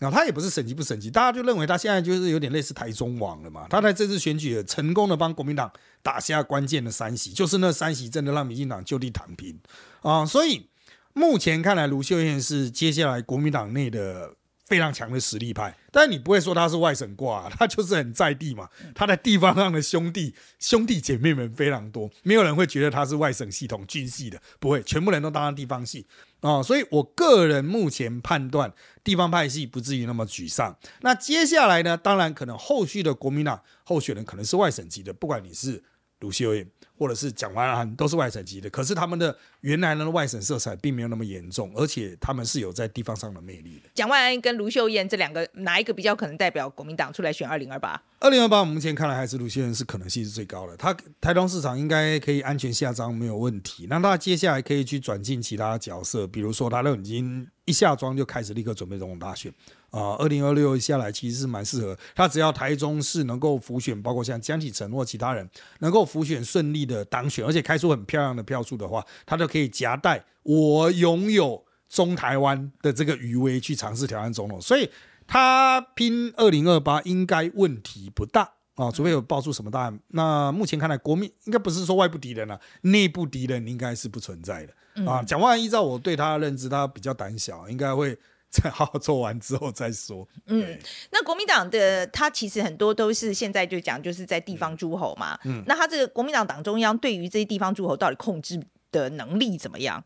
[0.00, 3.66] 那他也不是省级不省级，大家就认为他现在就是有点类似台中王了嘛。
[3.70, 5.70] 他在这次选举成功的帮国民党
[6.02, 9.58] 打下关键的三席，就是那三席真的让民进党就地躺平
[10.02, 10.26] 啊。
[10.26, 10.68] 所以
[11.12, 14.34] 目前看来，卢秀燕是接下来国民党内的。
[14.66, 18.68] 非常强的实力派，但你不会说他是外省挂，他就是很在地嘛。
[18.94, 26.06] 他在地方上的兄弟兄弟姐妹们非常多，没有人会觉得他是外省系统军系的，不会，全部人都当上地方系
[26.40, 26.62] 啊。
[26.62, 30.74] 所以我个人目前判断，地方派系不至于那么沮丧。
[31.02, 31.96] 那接下来呢？
[31.96, 35.82] 当然可能后续的国民党候选人可能是外省籍的，不管你是
[36.24, 36.66] 卢秀燕。
[36.96, 43.90] 或者是蒋万安都是外省籍的，可是他们的原来的外省色彩并没有那么严重，而且他们是有在地方上的魅力的。
[43.94, 48.00] 蒋万安跟卢秀燕这两个哪一个比较可能代表国民党出来选二零二八？
[48.20, 53.88] 二零二八，我们目前看来还是卢秀燕是可能性是最高的，他台东市场应该可以安全下庄没有问题。
[53.90, 59.52] 那他接下来可以去转进其他角色，比如说他都已经一下庄就开始立刻准备总统大选。
[59.94, 74.90] 啊，二零二六下来其实是蛮适合他，只要台中市能够浮选，包括像江启臣或其他人能够浮选顺利的当选，而且开出很漂亮的票数的话，他都可以夹带我拥有中台湾的这个余威去尝试挑战总统，所以
[75.28, 80.00] 他拼二零二八应该问题不大啊，除非有爆出什么大案。
[80.08, 85.22] 那目前看来，国民应该不是说外部敌人了，内部敌人应该是不存在的啊。
[85.22, 88.18] 蒋万安依照我对他的认知，他比较胆小，应该会。
[88.62, 90.26] 再好好做完之后再说。
[90.46, 90.78] 嗯，
[91.10, 95.36] 那国民党的他其实很多都是现在就讲，就是在地方诸侯嘛。
[95.44, 100.04] 嗯，那他这个国民党党中央对于这些地方诸侯到底控制的能力怎么样？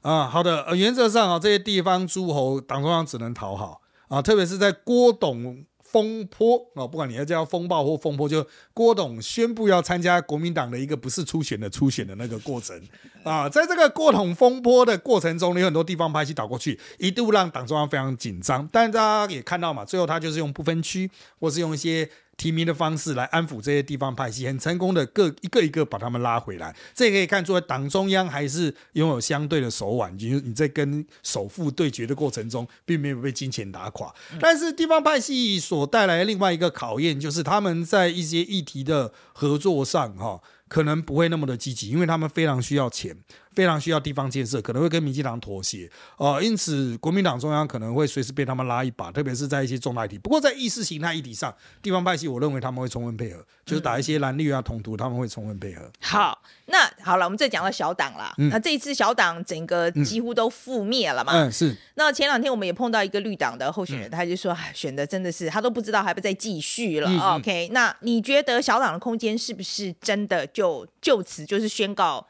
[0.00, 5.64] 啊，好的，呃，原则上啊，这些地方诸侯党中央只能讨好啊，特别是在郭董。
[5.90, 12.80] 风波哦，不管你要叫风暴或风波，就郭董宣布要参加国民党的一个不是初选的初选的那个过程
[13.24, 18.68] 啊， 在这个郭董风波的过程中，有很多地方派系倒过去，一度让党中央非常紧张。
[18.70, 22.08] 但大家也看到嘛，最后他就是用不分区，或是用一些。
[22.40, 26.74] 提名的方式来安抚这些地方派系，很成功的各一个一个把他们拉回来。
[26.94, 34.10] 这也可以看出来，党中央还是拥有相对的手腕，就是你在跟首富对决的过程中，并没有被金钱打垮。
[34.40, 43.14] 但是地方派系所带来的另外一个考验，就是他们在一些议题的合作上，哈，可能不会那么的积极，因为他们非常需要钱。
[43.52, 50.16] 非常需要地方建设，可能会跟民进党妥协哦、呃，因此国民党中央可能会随时被他们拉一把，特别是在一些重大议题。
[50.16, 55.90] 不过在意识形态议题上，地方派系我认为他们会充分配合，就是打一些蓝绿啊、统独，他们会充分配合。
[56.00, 58.32] 好，那好了，我们再讲到小党了。
[58.38, 61.32] 嗯、那这一次小党整个几乎都覆灭了嘛？
[61.32, 61.76] 嗯，是。
[61.94, 67.10] 那前两天我们也碰到一个绿党的候选人，嗯、他就说，选的真的是他都不知道还不再继续了。
[67.10, 72.28] 嗯、OK，那你觉得小党的空间是不是真的就就此就是宣告？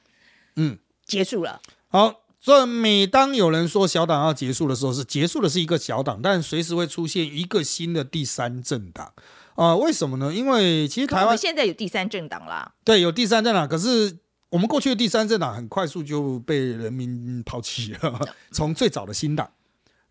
[0.56, 0.78] 嗯。
[1.10, 1.60] 结束了。
[1.88, 9.12] 好，这每当有人说小党要结束的时候，是结束的是一个小党，但随时会出现一个新的第三政党
[9.56, 9.74] 啊？
[9.76, 10.32] 为什么呢？
[10.32, 12.72] 因为其实台湾现在有第三政党啦。
[12.84, 14.18] 对，有第三政党，可是
[14.50, 18.20] 我们过去的第三政党很快速就被人民抛弃了。
[18.52, 19.50] 从最早的新党，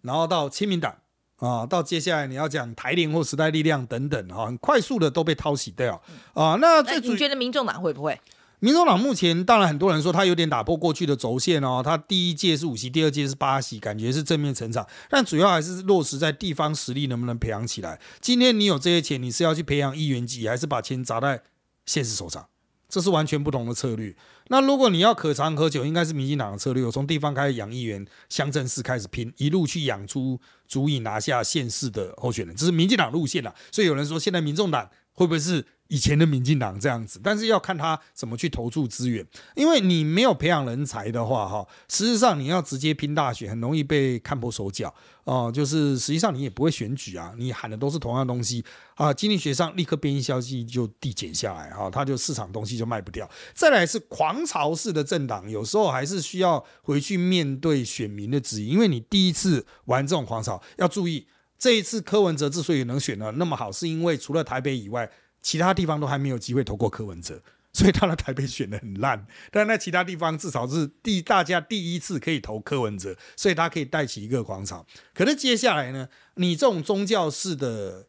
[0.01, 0.93] 然后到亲民党
[1.37, 6.01] 啊，到接下来你要讲台联或时代力量等等啊，很快速的都被淘洗掉
[6.33, 6.57] 啊。
[6.59, 8.19] 那最你觉得民众党会不会？
[8.61, 18.01] 民众党目前当然很多人说他有点打破过去的轴线哦，他第一届是五席，第二届是八席，感觉是正面成长，但主要还是落实在地方实力能不能培养起来。
[18.19, 21.41] 今天你有这些钱，你是要去培养议员级，还是把钱砸在
[21.85, 22.47] 县市首长？
[22.89, 24.13] 这是完全不同的策略。
[24.47, 30.37] 那如果你要可长可久，应该是民进党的策略，我从地方开始养议员，乡镇市开始拼，一路去养出
[30.67, 33.55] 足以拿下县市的候选人，这是民进党路线了。
[33.71, 35.65] 所以有人说，现在民众党会不会是？
[35.89, 39.25] 以前的民进党这样子，但是要看他怎么去投注资源，
[39.55, 45.51] 因为你没有培养人才的话，哈，实际上你要直接拼大选，很容易被看破手脚哦。
[45.51, 48.63] 就是实际上你也不会选举啊，你喊的都是同样东西
[48.93, 53.27] 啊，经济学上立刻变异消息就递减下来哈，它就市场东西就卖不掉。
[53.55, 61.25] 再来是狂潮式的政党，有时候还是需要回去面对选民的质疑，因为你第一次玩这种狂潮，要注意
[61.57, 65.09] 这一次柯文哲之所以能选得那么好，是因为除了台北以外。
[65.41, 67.41] 其他地方都还没有机会投过柯文哲
[67.73, 69.25] 所以他的台北选的很烂。
[69.51, 74.85] 但在其他地方至少是第大家第一次可以投柯文哲，所以他可以带起一个广场。
[75.13, 78.07] 可是接下来呢，你这种宗教式的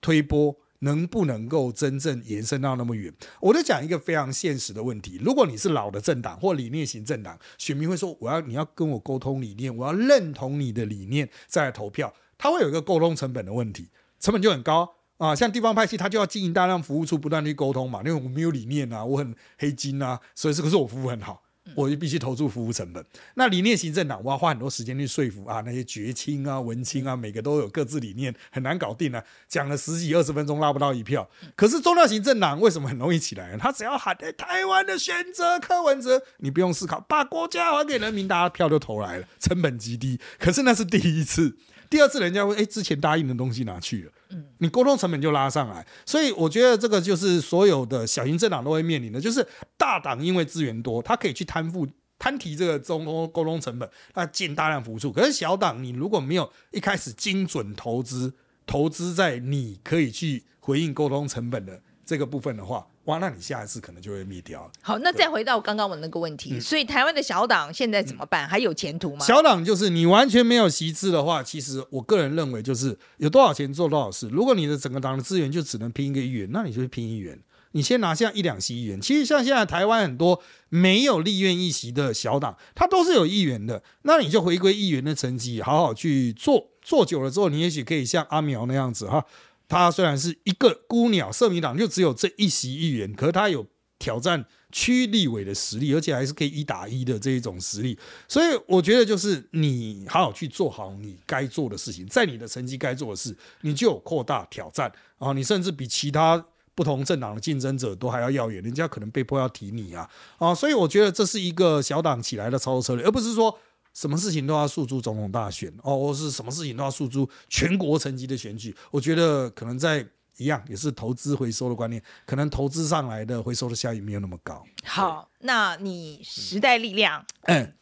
[0.00, 0.56] 推波。
[0.82, 3.12] 能不能够真正延伸到那么远？
[3.42, 14.90] 我就讲一个非常现实的问题：如果你是老的政党或理念型政党，选民会说，我要你要跟我沟通理念，我要认同你的理念再来投票，他会有一个沟通成本的问题，成本就很高
[15.20, 15.36] 啊。
[15.36, 21.42] 像地方派系，他就要经营大量服务处，不断去沟通嘛，因为我没有理念啊，我很黑金啊，所以这个是我服务很好。
[21.76, 23.04] 我就必须投注服务成本。
[23.34, 29.22] 那理念型政党，我要花很多时间去说服啊，那些绝青啊、文青啊，每个都有各自理念，很难搞定啊。
[29.46, 31.28] 讲了十几二十分钟拉不到一票。
[31.54, 33.56] 可是宗教型政党为什么很容易起来？
[33.56, 40.18] 他只要喊台湾的选择柯文哲，你不用思考，把国家还给人民，大家票就投来了，成本极低。
[40.40, 41.56] 可是那是第一次。
[41.88, 44.12] 第二次人家会哎，之前答应的东西拿去了，
[44.58, 51.86] 你沟通成本就拉上来，所以我觉得这个就是所有的小型政党都会面临的，就是大党因为资源多，他可以去摊付
[52.18, 55.12] 摊提这个中沟通成本，那进大量辅助。
[55.12, 58.32] 可是小党你如果没有一开始精准投资，
[58.66, 62.86] 投资在你可以去回应沟通成本的这个部分的话。
[63.04, 64.70] 哇，那你下一次可能就会灭掉了。
[64.82, 68.46] 好，那再回到刚刚我那个问题，嗯、所以台湾的小党现在怎么办？
[68.46, 69.24] 嗯、还有前途吗？
[69.24, 74.28] 小党就是你完全没有席次的话，其实我个人认为就是有多少钱做多少事。
[74.28, 77.38] 如果你的整个党的资源就只能拼一个议员，那你就拼议员。
[77.72, 79.00] 你先拿下一两席议员。
[79.00, 83.80] 其实像现在台湾很多没有立院议席的小党，它都是有议员的。
[84.02, 86.66] 那你就回归议员的层级，好好去做。
[86.82, 89.22] 做久了之后，你也许可以像阿苗那样子哈。
[89.70, 93.64] 他虽然是一个孤鸟，社民党就只有这一席议员，可是他有
[94.00, 97.96] 挑战区立委的实力，而且还是可以一打一的这一种实力。
[98.26, 105.32] 所以我觉得，就是你好好去做好你该做的事情，在你的成绩该做的事，你就有扩大挑战啊！
[105.32, 106.44] 你甚至比其他
[106.74, 110.52] 不同政党的竞争者都还要耀眼，人家可能被迫要提你啊啊！
[110.52, 113.56] 所以我觉得这是一个小党起来的操作策略，而不是说。
[114.00, 118.74] 什么事情都要诉诸总统大选哦，或是什么事情都要诉诸全国层级的选举？
[118.90, 120.02] 我觉得可能在
[120.38, 124.64] 一样也是投资回收的观念，可能投资上来的回收的效益没有那么高。
[124.84, 127.74] 好，那你时代力量，嗯，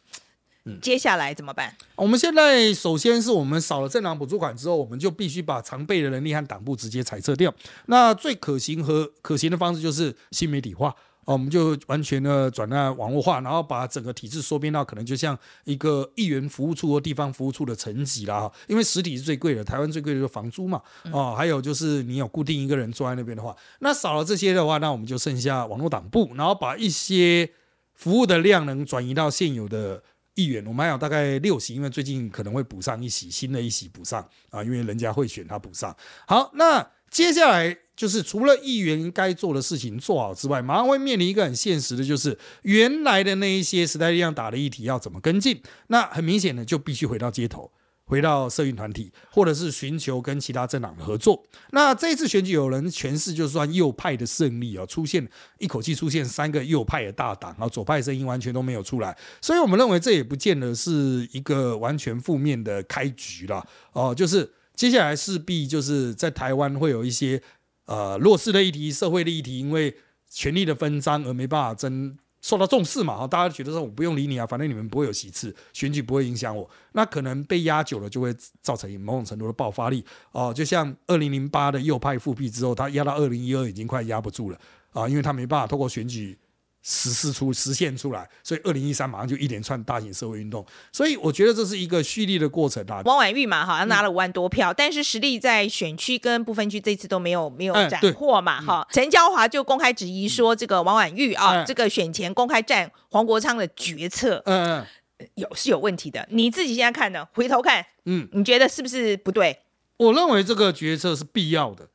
[0.65, 1.73] 嗯，接下来怎么办？
[1.95, 7.53] 我们现在首先是我们少了政党补助款之后，我们就必须把常备的人力和党部直接裁撤掉。
[7.85, 10.93] 那最可行和可行的方式就是新媒体化。
[11.25, 18.51] 我们就完全的转到网络化，然后把整个体制缩编到可能就像一个议员服务处或地方服务处的层级啦。
[18.67, 20.81] 因为实体是最贵的，台湾最贵的就是房租嘛。
[21.11, 27.47] 哦，还有就是你有固定一个人坐在那边的话，那少了这些的话，那我们就剩下网络党部，然后把一些
[27.93, 30.01] 服务的量能转移到现有的
[30.33, 30.65] 议员。
[30.65, 35.95] 我们还有大概六席，因为最近可能会补上一席，新的一席补上啊，因为人家会选他补上。
[36.25, 37.77] 好，那接下来。
[37.99, 45.61] 就是除了议员该做的事情做好之外，马上会面临一个很现实的，就是原来的那一些时代力量打的议题要怎么跟进？
[45.87, 47.69] 那很明显的就必须回到街头，
[48.05, 51.43] 回到社运团体，或者是寻求跟其他政党的合作。
[51.71, 55.27] 那这一次选举有人诠释，就算右派的胜利啊，出现
[55.57, 64.15] 一口气出现三个右派的大党，然后左派声音完全都没有出来，所以我们认为这也不见得是一个完全负面的开局了哦。
[64.15, 67.43] 就是接下来势必就是在台湾会有一些。
[67.89, 69.91] 呃，弱势的议题、社会的议题，因为
[70.29, 78.31] 权力的分赃而没办法真受到重视嘛，大家觉得说我不用理你啊，反正你们不会有席次，选举不会影响我，那可能被压久了就会
[78.61, 84.59] 造成某种程度的爆发力哦、就像二零零八的右派复辟之后，他压到二零一二已经快压不住了
[84.91, 86.37] 啊、因为他没办法透过选举。
[86.81, 93.01] 实施出实现出来，所以二零一三马上就一连串大型社会运动，所以我觉得这是一个蓄力的过程啊。
[93.03, 98.93] 王婉玉嘛，好像拿了五万多票，嗯、但是实力在选区跟不分区这次都没有没有斩获嘛，哈、嗯。
[98.93, 104.79] 陈娇华就公开质疑说，这个王婉玉啊，嗯、这个选前公开战黄国昌的决策，嗯
[105.17, 106.25] 嗯，有是有问题的。
[106.31, 107.27] 你自己现在看呢？
[107.33, 109.59] 回头看，嗯，你觉得是不是不对？
[109.97, 111.89] 我认为这个决策是必要的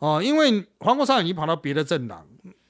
[0.00, 2.26] 哦，因为黄国昌已经跑到别的政党。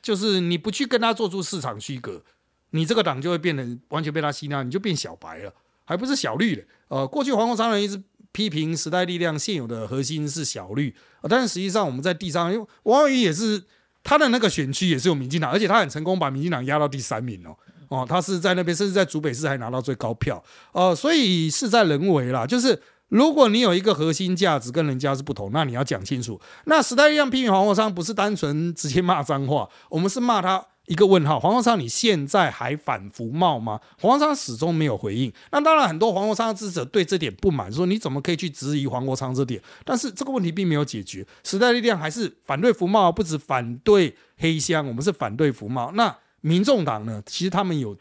[0.09, 2.25] 就是你不去跟他做出市场区隔，
[2.71, 5.53] 你这个党就会变得完全被他吸纳，你就变小白了，
[5.85, 6.65] 还不是小绿了。
[6.89, 8.03] 呃，过去黄国昌人一直
[8.33, 13.63] 批评时代力量现有的核心是小绿，呃、但是实际上我们在地上，因为王婉諭也是
[14.03, 17.55] 他的那个选区也是有民进党，而且他很成功把民进党压到第三名哦。
[17.91, 20.43] 哦、他是在那边，甚至在竹北市还拿到最高票。
[20.73, 22.81] 呃，所以事在人为啦，就是。
[23.09, 26.41] 如果你有一个核心价值跟人家是不同，那你要讲清楚。
[26.67, 33.81] 那时代力量批评黄国昌不是单纯直接骂脏话，我们是骂他一个问号，黄国昌，你现在还反服贸吗？
[34.01, 35.33] 黄国昌始终没有回应。
[35.53, 39.61] 那当然，很多黄国昌的支持者对这点不满，说你怎么可以去质疑黄国昌这点？
[39.85, 41.27] 但是这个问题并没有解决。
[41.45, 45.91] 时代力量还是反对服贸，不止反对黑箱，我们是反对服贸。
[45.93, 47.23] 那民众党呢？
[47.27, 47.97] 其实他们有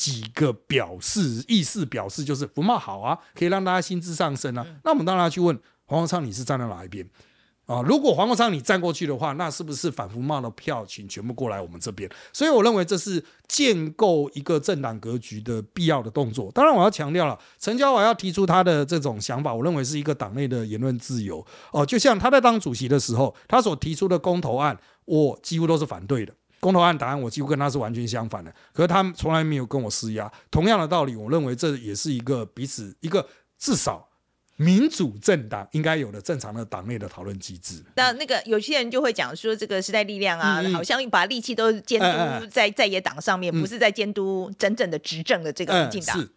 [0.00, 4.66] 几个表示意思，表示就是服贸好啊，可以让大家薪资上升啊。
[4.82, 7.06] 那我们当然要去问黄国昌，你是站在哪一边？
[7.66, 12.10] 啊，如果黄国昌你站过去的话，那是不是反服贸的票请全部过来我们这边？
[12.32, 16.50] 所以我认为这是建构一个政党格局的必要的动作。
[16.52, 21.46] 当然，我要强调了，陈椒华要提出他的这种想法，我认为是一个党内的言论自由。
[21.72, 26.32] 哦，就像他在当主席的时候，他所提出的公投案，我几乎都是反对的。
[26.60, 28.54] 公投案答案，我几乎跟他是完全相反的。
[28.72, 30.30] 可是他从来没有跟我施压。
[30.50, 33.26] 同样的道理，我认为这也是一个彼此一个
[33.58, 34.06] 至少。
[34.56, 37.82] 民主政党应该有的正常的党内的讨论机制。
[37.96, 46.20] 那那个有些人就会讲说，这个时代力量啊，嗯、好像把力气都监督在在野党上面，嗯、不是在监督真正的执政的这个民进党。
[46.20, 46.28] 嗯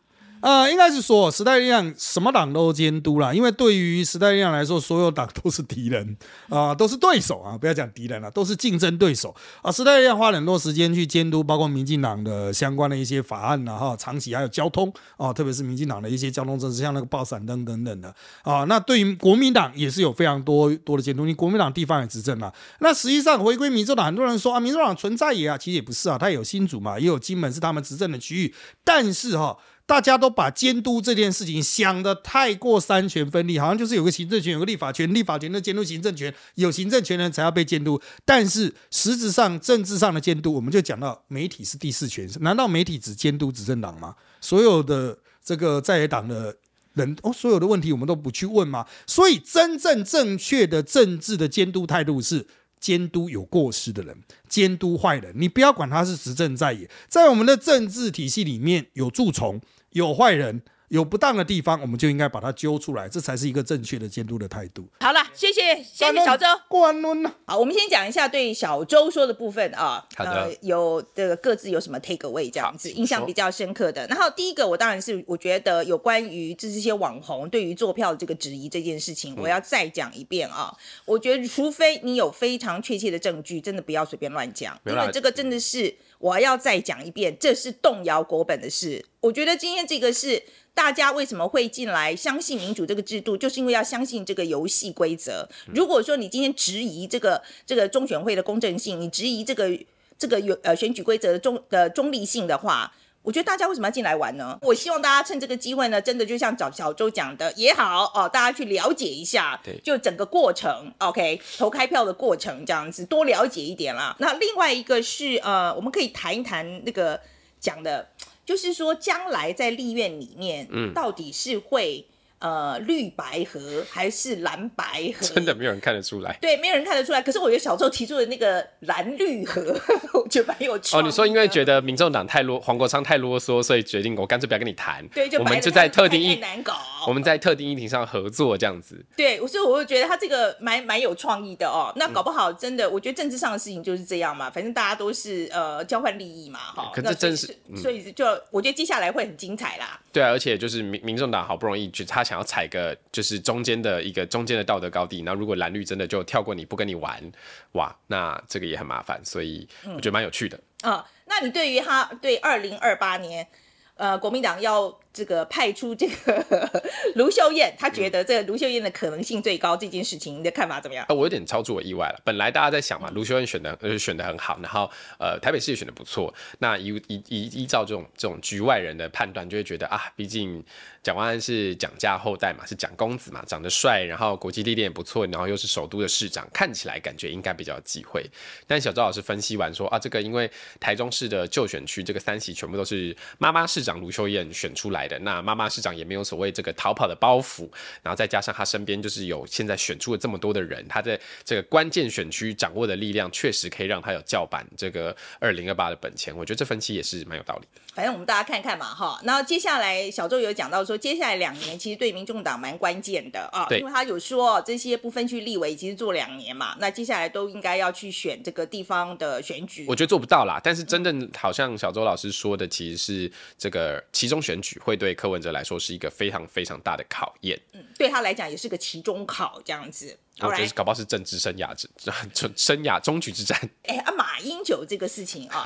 [0.44, 6.18] 呃，应该是说时代力量什么党都监督了，因为对于时代力量来说，所有党都是敌人
[6.50, 29.58] 啊、都是对手啊，不要讲敌人了，都是竞争对手啊、时代力量花很多时间去监督，包括民进党的相关的一些法案啊，哈，长期还有交通啊、特别是民进党的一些交通政策，像那个爆闪灯等等的啊、那对于国民党也是有非常多多的监督，你国民党地方也执政了，那实际上回归民众党，很多人说啊，民众党存在也啊，其实也不是啊，他有新竹嘛，也有金门是他们执政的区域，但是哈。
[29.86, 38.02] 大家都把监督这件事情想得太过三权分立，好像就是有个行政权，有个立法权，立法权的监督行政权，有行政权人才要被监督。
[38.24, 44.16] 但是实质上政治上的监督，我们就讲到媒体是第四权，难道媒体只监督执政党吗？
[44.40, 46.56] 所有的这个在野党的
[46.94, 48.86] 人哦，所有的问题我们都不去问吗？
[49.06, 52.48] 所以真正正确的政治的监督态度是。
[52.84, 54.18] 监督有过失的人，
[54.50, 59.62] 监督坏人，你不要管他是执政在野，在我们的政治体系里面有蛀虫，
[59.92, 60.62] 有坏人。
[60.94, 64.86] 有不当的地方，我们就应该把它揪出来，这才是一个正确的监督的态度。
[65.00, 66.46] 好了，谢谢，谢谢小周。
[66.68, 67.34] 关论了。
[67.48, 70.06] 好，我们先讲一下对小周说的部分啊。
[70.16, 70.32] 好的。
[70.32, 74.06] 呃，有这个各自有什么 take away 这样子，印象比较深刻的。
[74.06, 80.72] 然后第一个，我当然是我觉得有关于这些网红对于坐票的这个质疑这件事情，我要再讲一遍啊。
[80.72, 80.78] 嗯。
[81.06, 89.04] 我觉得，除非你有非常确切的证据，真的不要随便乱讲，因为这个真的是我要再讲一遍，这是动摇国本的事。
[89.20, 90.44] 我觉得今天这个是。
[90.76, 95.48] 大家为什么会进来相信民主这个制度，就是因为要相信这个游戏规则。
[95.68, 99.70] 如果说你今天质疑这个这个中选会的公正性，你质疑这个
[100.18, 102.92] 这个有呃选举规则的中的中立性的话，
[103.24, 104.60] 我觉得大家为什么要进来玩呢？
[104.62, 114.16] 我希望大家趁这个机会呢，真的就像找小周讲的也好哦，大家去了解一下，就整个过程，OK，投开票的过程这样子，多了解一点啦。
[114.20, 117.20] 那另外一个是呃，我们可以谈一谈那个
[117.60, 118.10] 讲的。
[118.46, 122.06] 就是说，将来在立院里面，嗯，到底是会。
[122.44, 124.86] 呃，绿白合还是蓝白
[125.18, 125.26] 合？
[125.28, 126.38] 真的没有人看得出来。
[126.42, 127.22] 对，没有人看得出来。
[127.22, 129.62] 可是我觉得小周提出的那个蓝绿合，
[130.14, 130.98] 我觉得蛮有趣。
[130.98, 135.08] 哦，你说因为觉得民众党太啰，黄国昌太啰嗦，所以决定我干脆不要跟你谈。
[135.14, 136.76] 对，就我们就在特定议难搞。
[137.08, 139.02] 我们在特定议题上合作这样子。
[139.16, 141.94] 对，所以我就觉得他这个蛮蛮有创意的哦。
[141.96, 146.92] 那搞不好真的，我觉得政治上的事情就是这样嘛，反正大家都是呃交换利益嘛，哈。
[146.94, 149.98] 可是真是，所以就我觉得接下来会很精彩啦。
[150.12, 152.33] 对啊，而且就是民民众党好不容易就他想。
[152.34, 157.32] 然后踩个就是中间的一个中间的道德高地，那如果蓝绿真的就跳过你不跟你玩，
[157.74, 160.60] 哇，那这个也很麻烦，所以我觉得蛮有趣的。
[160.84, 163.48] 嗯，那你对于他对二零二八年，
[163.96, 165.00] 呃，国民党要。
[165.14, 166.84] 这个派出这个
[167.16, 171.06] 卢秀燕，他觉得这个卢秀燕的可能性最高，这件事情你的看法怎么样？
[171.08, 172.20] 啊，我有点超出我意外了。
[172.24, 174.90] 本来大家在想嘛，卢秀燕选的呃选的很好，然后
[175.20, 176.34] 呃台北市也选的不错。
[176.58, 180.64] 那依依依依照这种这种局外人的判断，就会觉得啊，毕竟
[181.04, 188.26] 蒋万安是蒋家后代嘛，是蒋公子嘛，长得帅，然后国际历练也不错，然后又是首都的市长，看起来感觉应该比较有机会。
[188.66, 190.50] 但小赵老师分析完说啊，这个因为
[190.80, 195.03] 台中市的旧选区这个三席全部都是妈妈市长卢秀燕选出来。
[195.08, 197.70] 的那妈妈市长也没有所谓这个逃跑的包袱，
[198.02, 206.36] 然后再加上他身边就是有现在选出了这么多的人，他在这个关键选区掌握的力量，确实可以让他有叫板这个二零二八的本钱。
[206.36, 207.68] 我觉得这分析也是蛮有道理。
[207.94, 209.20] 反正我们大家看看嘛，哈。
[209.24, 219.86] 然后接下来小周有讲到说，接下来两年其实对民众党蛮关键的啊，因为他有说这些不分区立委其实做两年嘛，那接下来都应该要去选这个地方的选举。
[219.88, 224.93] 我觉得做不到啦，但是真正好像小周老师说的，其实是这个其中选举会。
[224.94, 227.60] 会对柯文哲来说是一个非常非常大的考验。
[227.74, 230.16] 嗯，对他来讲也是个期中考这样子。
[230.40, 231.88] 我觉得搞不好是政治生涯之
[232.56, 233.58] 生涯终局之战。
[233.84, 235.64] 哎啊，马英九这个事情啊，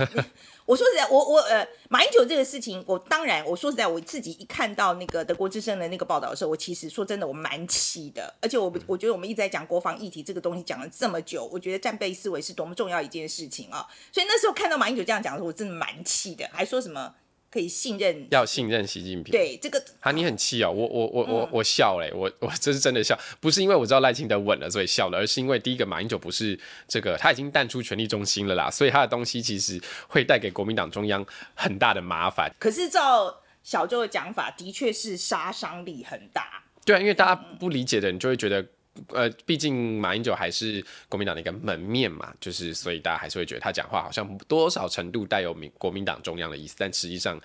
[0.65, 8.33] 我说实在，我我呃，马英九这个事情，我当然我说实在，我自己一看到那个德国之声的那个报道的时候，我其实说真的，我蛮气的。
[8.41, 13.87] 而且我我觉得我们一直在讲国防议题这个东西讲了这么久，我觉得战备思维是多么重要一件事情啊。
[14.11, 17.15] 所以那时候看到马英九这样讲的时候，我真的蛮气的，还说什么。
[17.49, 19.31] 可以信任，要信任习近平。
[19.31, 31.25] 对这个，啊，你很气哦，我我我我我笑嘞，我我这是真的笑，不是因为我知道赖清德稳了所以笑了，而是因为第一个马英九不是这个，他已经淡出权力中心了啦，所以他的东西其实会带给国民党中央
[31.55, 32.53] 很大的麻烦。
[32.59, 36.63] 可是照小周的讲法，的确是杀伤力很大。
[36.85, 38.65] 对啊，因为大家不理解的人就会觉得。
[39.09, 47.39] 呃，毕竟马英九还是国民党的一个门面嘛，就是所以大家还是会觉得他讲话好像多少程度带有民国民党中央的意思，但实际上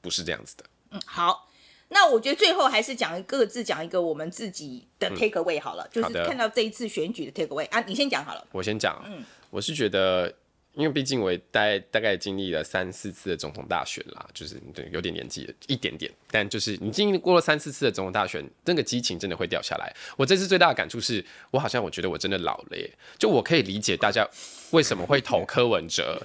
[0.00, 0.64] 不是这样子的。
[0.90, 1.48] 嗯，好，
[1.88, 8.46] 那我觉得最后还是讲各自讲一个我们自己的 take away 好了，嗯、就是看到这一次选举的 take away 啊，你先讲好了。
[8.52, 10.34] 我先讲，嗯，我是觉得。
[10.78, 14.62] 因为毕竟我大大概经历了三四次的总统大选啦，就是
[14.92, 19.92] 有点年纪一点点，但就是你经历过了三四次的总统大选，那个激情真的会掉下来。
[20.16, 24.24] 我这次最大的感触是，我好像我觉得我真的老了耶，就我可以理解大家
[24.70, 26.22] 为什么会投柯文哲。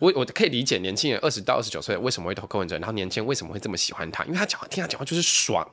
[0.00, 5.64] 我我可以理解年轻人二十到二十九岁为什么会投柯文哲，然后年轻人为什么会这么喜欢他，因为他讲话听他讲话就是爽，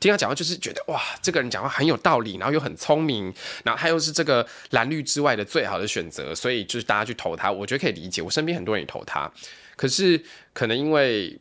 [0.00, 8.20] 听他讲话就是觉得哇，这个人讲话很有道理，然后又很聪明，然后他又是这个蓝绿之外的最好的选择，所以就是大家去投他，我觉得可以理解。
[8.20, 9.30] 我身边很多人也投他，
[9.76, 10.20] 可是
[10.52, 11.38] 可能因为。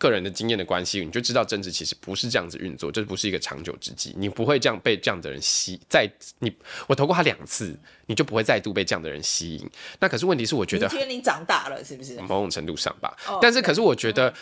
[0.00, 4.14] 个人的经验的关系，你就知道政治其实不是这样子运作，这不是一个长久之计。
[4.16, 6.50] 你不会这样被这样的人吸，在你
[6.86, 9.70] 我投过他两次，你就不会再度被这样的人吸引。
[10.00, 12.18] 那可是问题是，我觉得你觉得你长大了是不是？
[12.22, 13.14] 某种程度上吧。
[13.26, 14.32] Oh, 但是可是我觉得，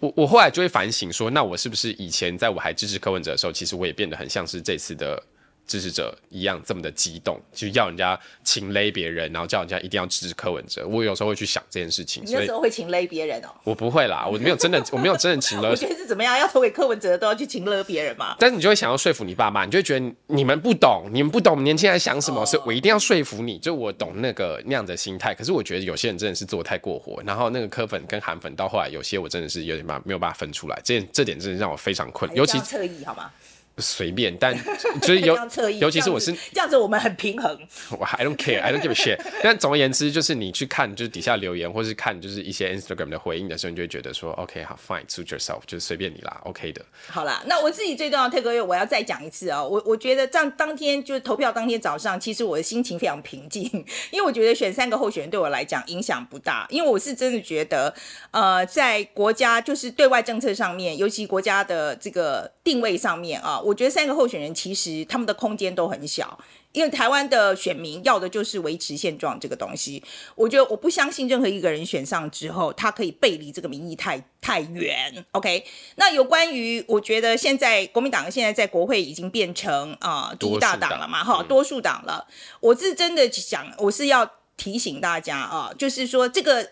[0.00, 5.22] 我我后来就会反省说，那我是不是以前在我还支持柯文哲的时候，其实我也变得很像是这次的。
[5.66, 10.86] 支持者一样这么的激动，就要人家请勒别人，然后叫人家一定要支持柯文哲。
[10.86, 12.22] 我有时候会去想这件事情。
[12.24, 13.48] 你那时候会请勒别人哦？
[13.64, 15.70] 我不会啦，我没有真的，我没有真的请勒。
[15.72, 16.38] 我觉得是怎么样？
[16.38, 18.36] 要投给柯文哲都要去请勒别人嘛？
[18.38, 23.58] 但是你就会想要说服你爸妈，你就会觉得你们不懂，你们不懂年轻人想什么，所以我一定要说服你。
[23.58, 25.34] 就我懂那个那样的心态。
[25.34, 30.78] 可是我觉得有些人真的是做得太过火，然后那个柯粉跟韩粉到后来，有些我真的是有点办没有办法分出来。
[30.84, 33.30] 这这点真的让我非常困，尤其侧翼好吗？
[33.78, 34.54] 随便，但
[35.02, 35.36] 就是尤
[35.80, 37.58] 尤其是我是这样子，我们很平衡。
[37.98, 39.20] 我 I don't care, I don't give a shit。
[39.42, 46.84] 但总而言之，就是你去看就是底下留言，或是看就是一些 Instagram 的回应的时候，你就会觉得说，OK，好，Fine，suit yourself，就是随便你啦，OK 的。
[47.08, 49.68] 好啦，那我自己最重要的 take away，我要再讲一次啊、喔。
[49.68, 53.64] 我我觉得这样当天就是投票当天早上，其实我的心情非常平静，
[54.12, 57.92] 因为我觉得选三个候选人对我来讲影响不大，因为我是真的觉得，
[58.30, 64.54] 呃，在国家就是对外政策上面，尤其国家的这个定位上面啊，我觉得三个候选人。
[64.54, 66.38] 其实他们的空间都很小，
[66.72, 70.02] 因为台湾的选民要的就是维持现状这个东西。
[70.36, 75.24] 我觉得我不相信任何一个人选上之后，他可以背离这个民意太太远。
[75.32, 75.64] OK，
[75.96, 82.26] 那有关于我觉得现在国民党现在在国会已经变成啊、呃、第一大党了嘛，哈，多数党了。
[82.60, 86.70] 我是真的想，我是要提醒大家啊，就是说这个。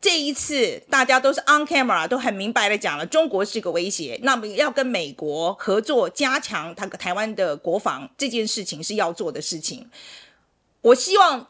[0.00, 9.88] 这一次大家都是 on camera，都很明白的讲了，中国是个威胁，那么要跟美国合作，加强他台湾的国防这件事情是要做的事情。
[10.82, 11.48] 我希望，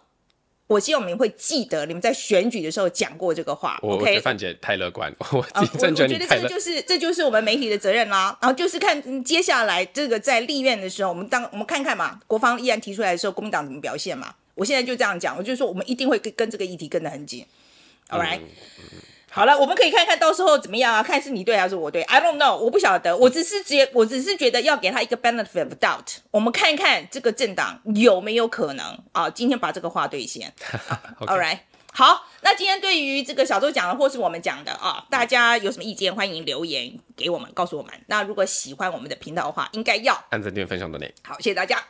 [0.69, 3.79] 我希望你们会记得你们在选举的时候讲过这个话。
[3.83, 8.39] 我 OK，范姐太乐观， 我觉得这个就是这就是我们媒体的责任啦。
[8.41, 14.35] 然后就是看接下来这个在立院的时候，我们当我们看看嘛，国防议案提出来的时候，国民党怎么表现嘛？
[14.55, 17.45] 我现在就这样讲，我就说我们一定会跟跟这个议题跟得很紧。
[18.09, 18.49] All right，、嗯、
[19.31, 21.03] 好了，我们可以看看到时候怎么样啊？
[21.03, 23.17] 看是你对还是我对？I don't know，我不晓得。
[23.17, 26.19] 我只是觉，我只是觉得要给他一个 benefit of doubt。
[26.31, 29.29] 我们看一看这个政党有没有可能啊？
[29.29, 30.55] 今天把这个话兑现。
[31.19, 31.27] Okay.
[31.27, 31.59] All right，
[31.93, 36.15] 好，那今天对于这个小周讲的或是我们讲的啊，大家有什么意见？
[36.15, 37.93] 欢迎留言给我们，告诉我们。
[38.07, 41.13] 那如果喜欢我们的频道的话，应该要按赞、订阅、分享的内。
[41.25, 41.83] 好，谢谢大家。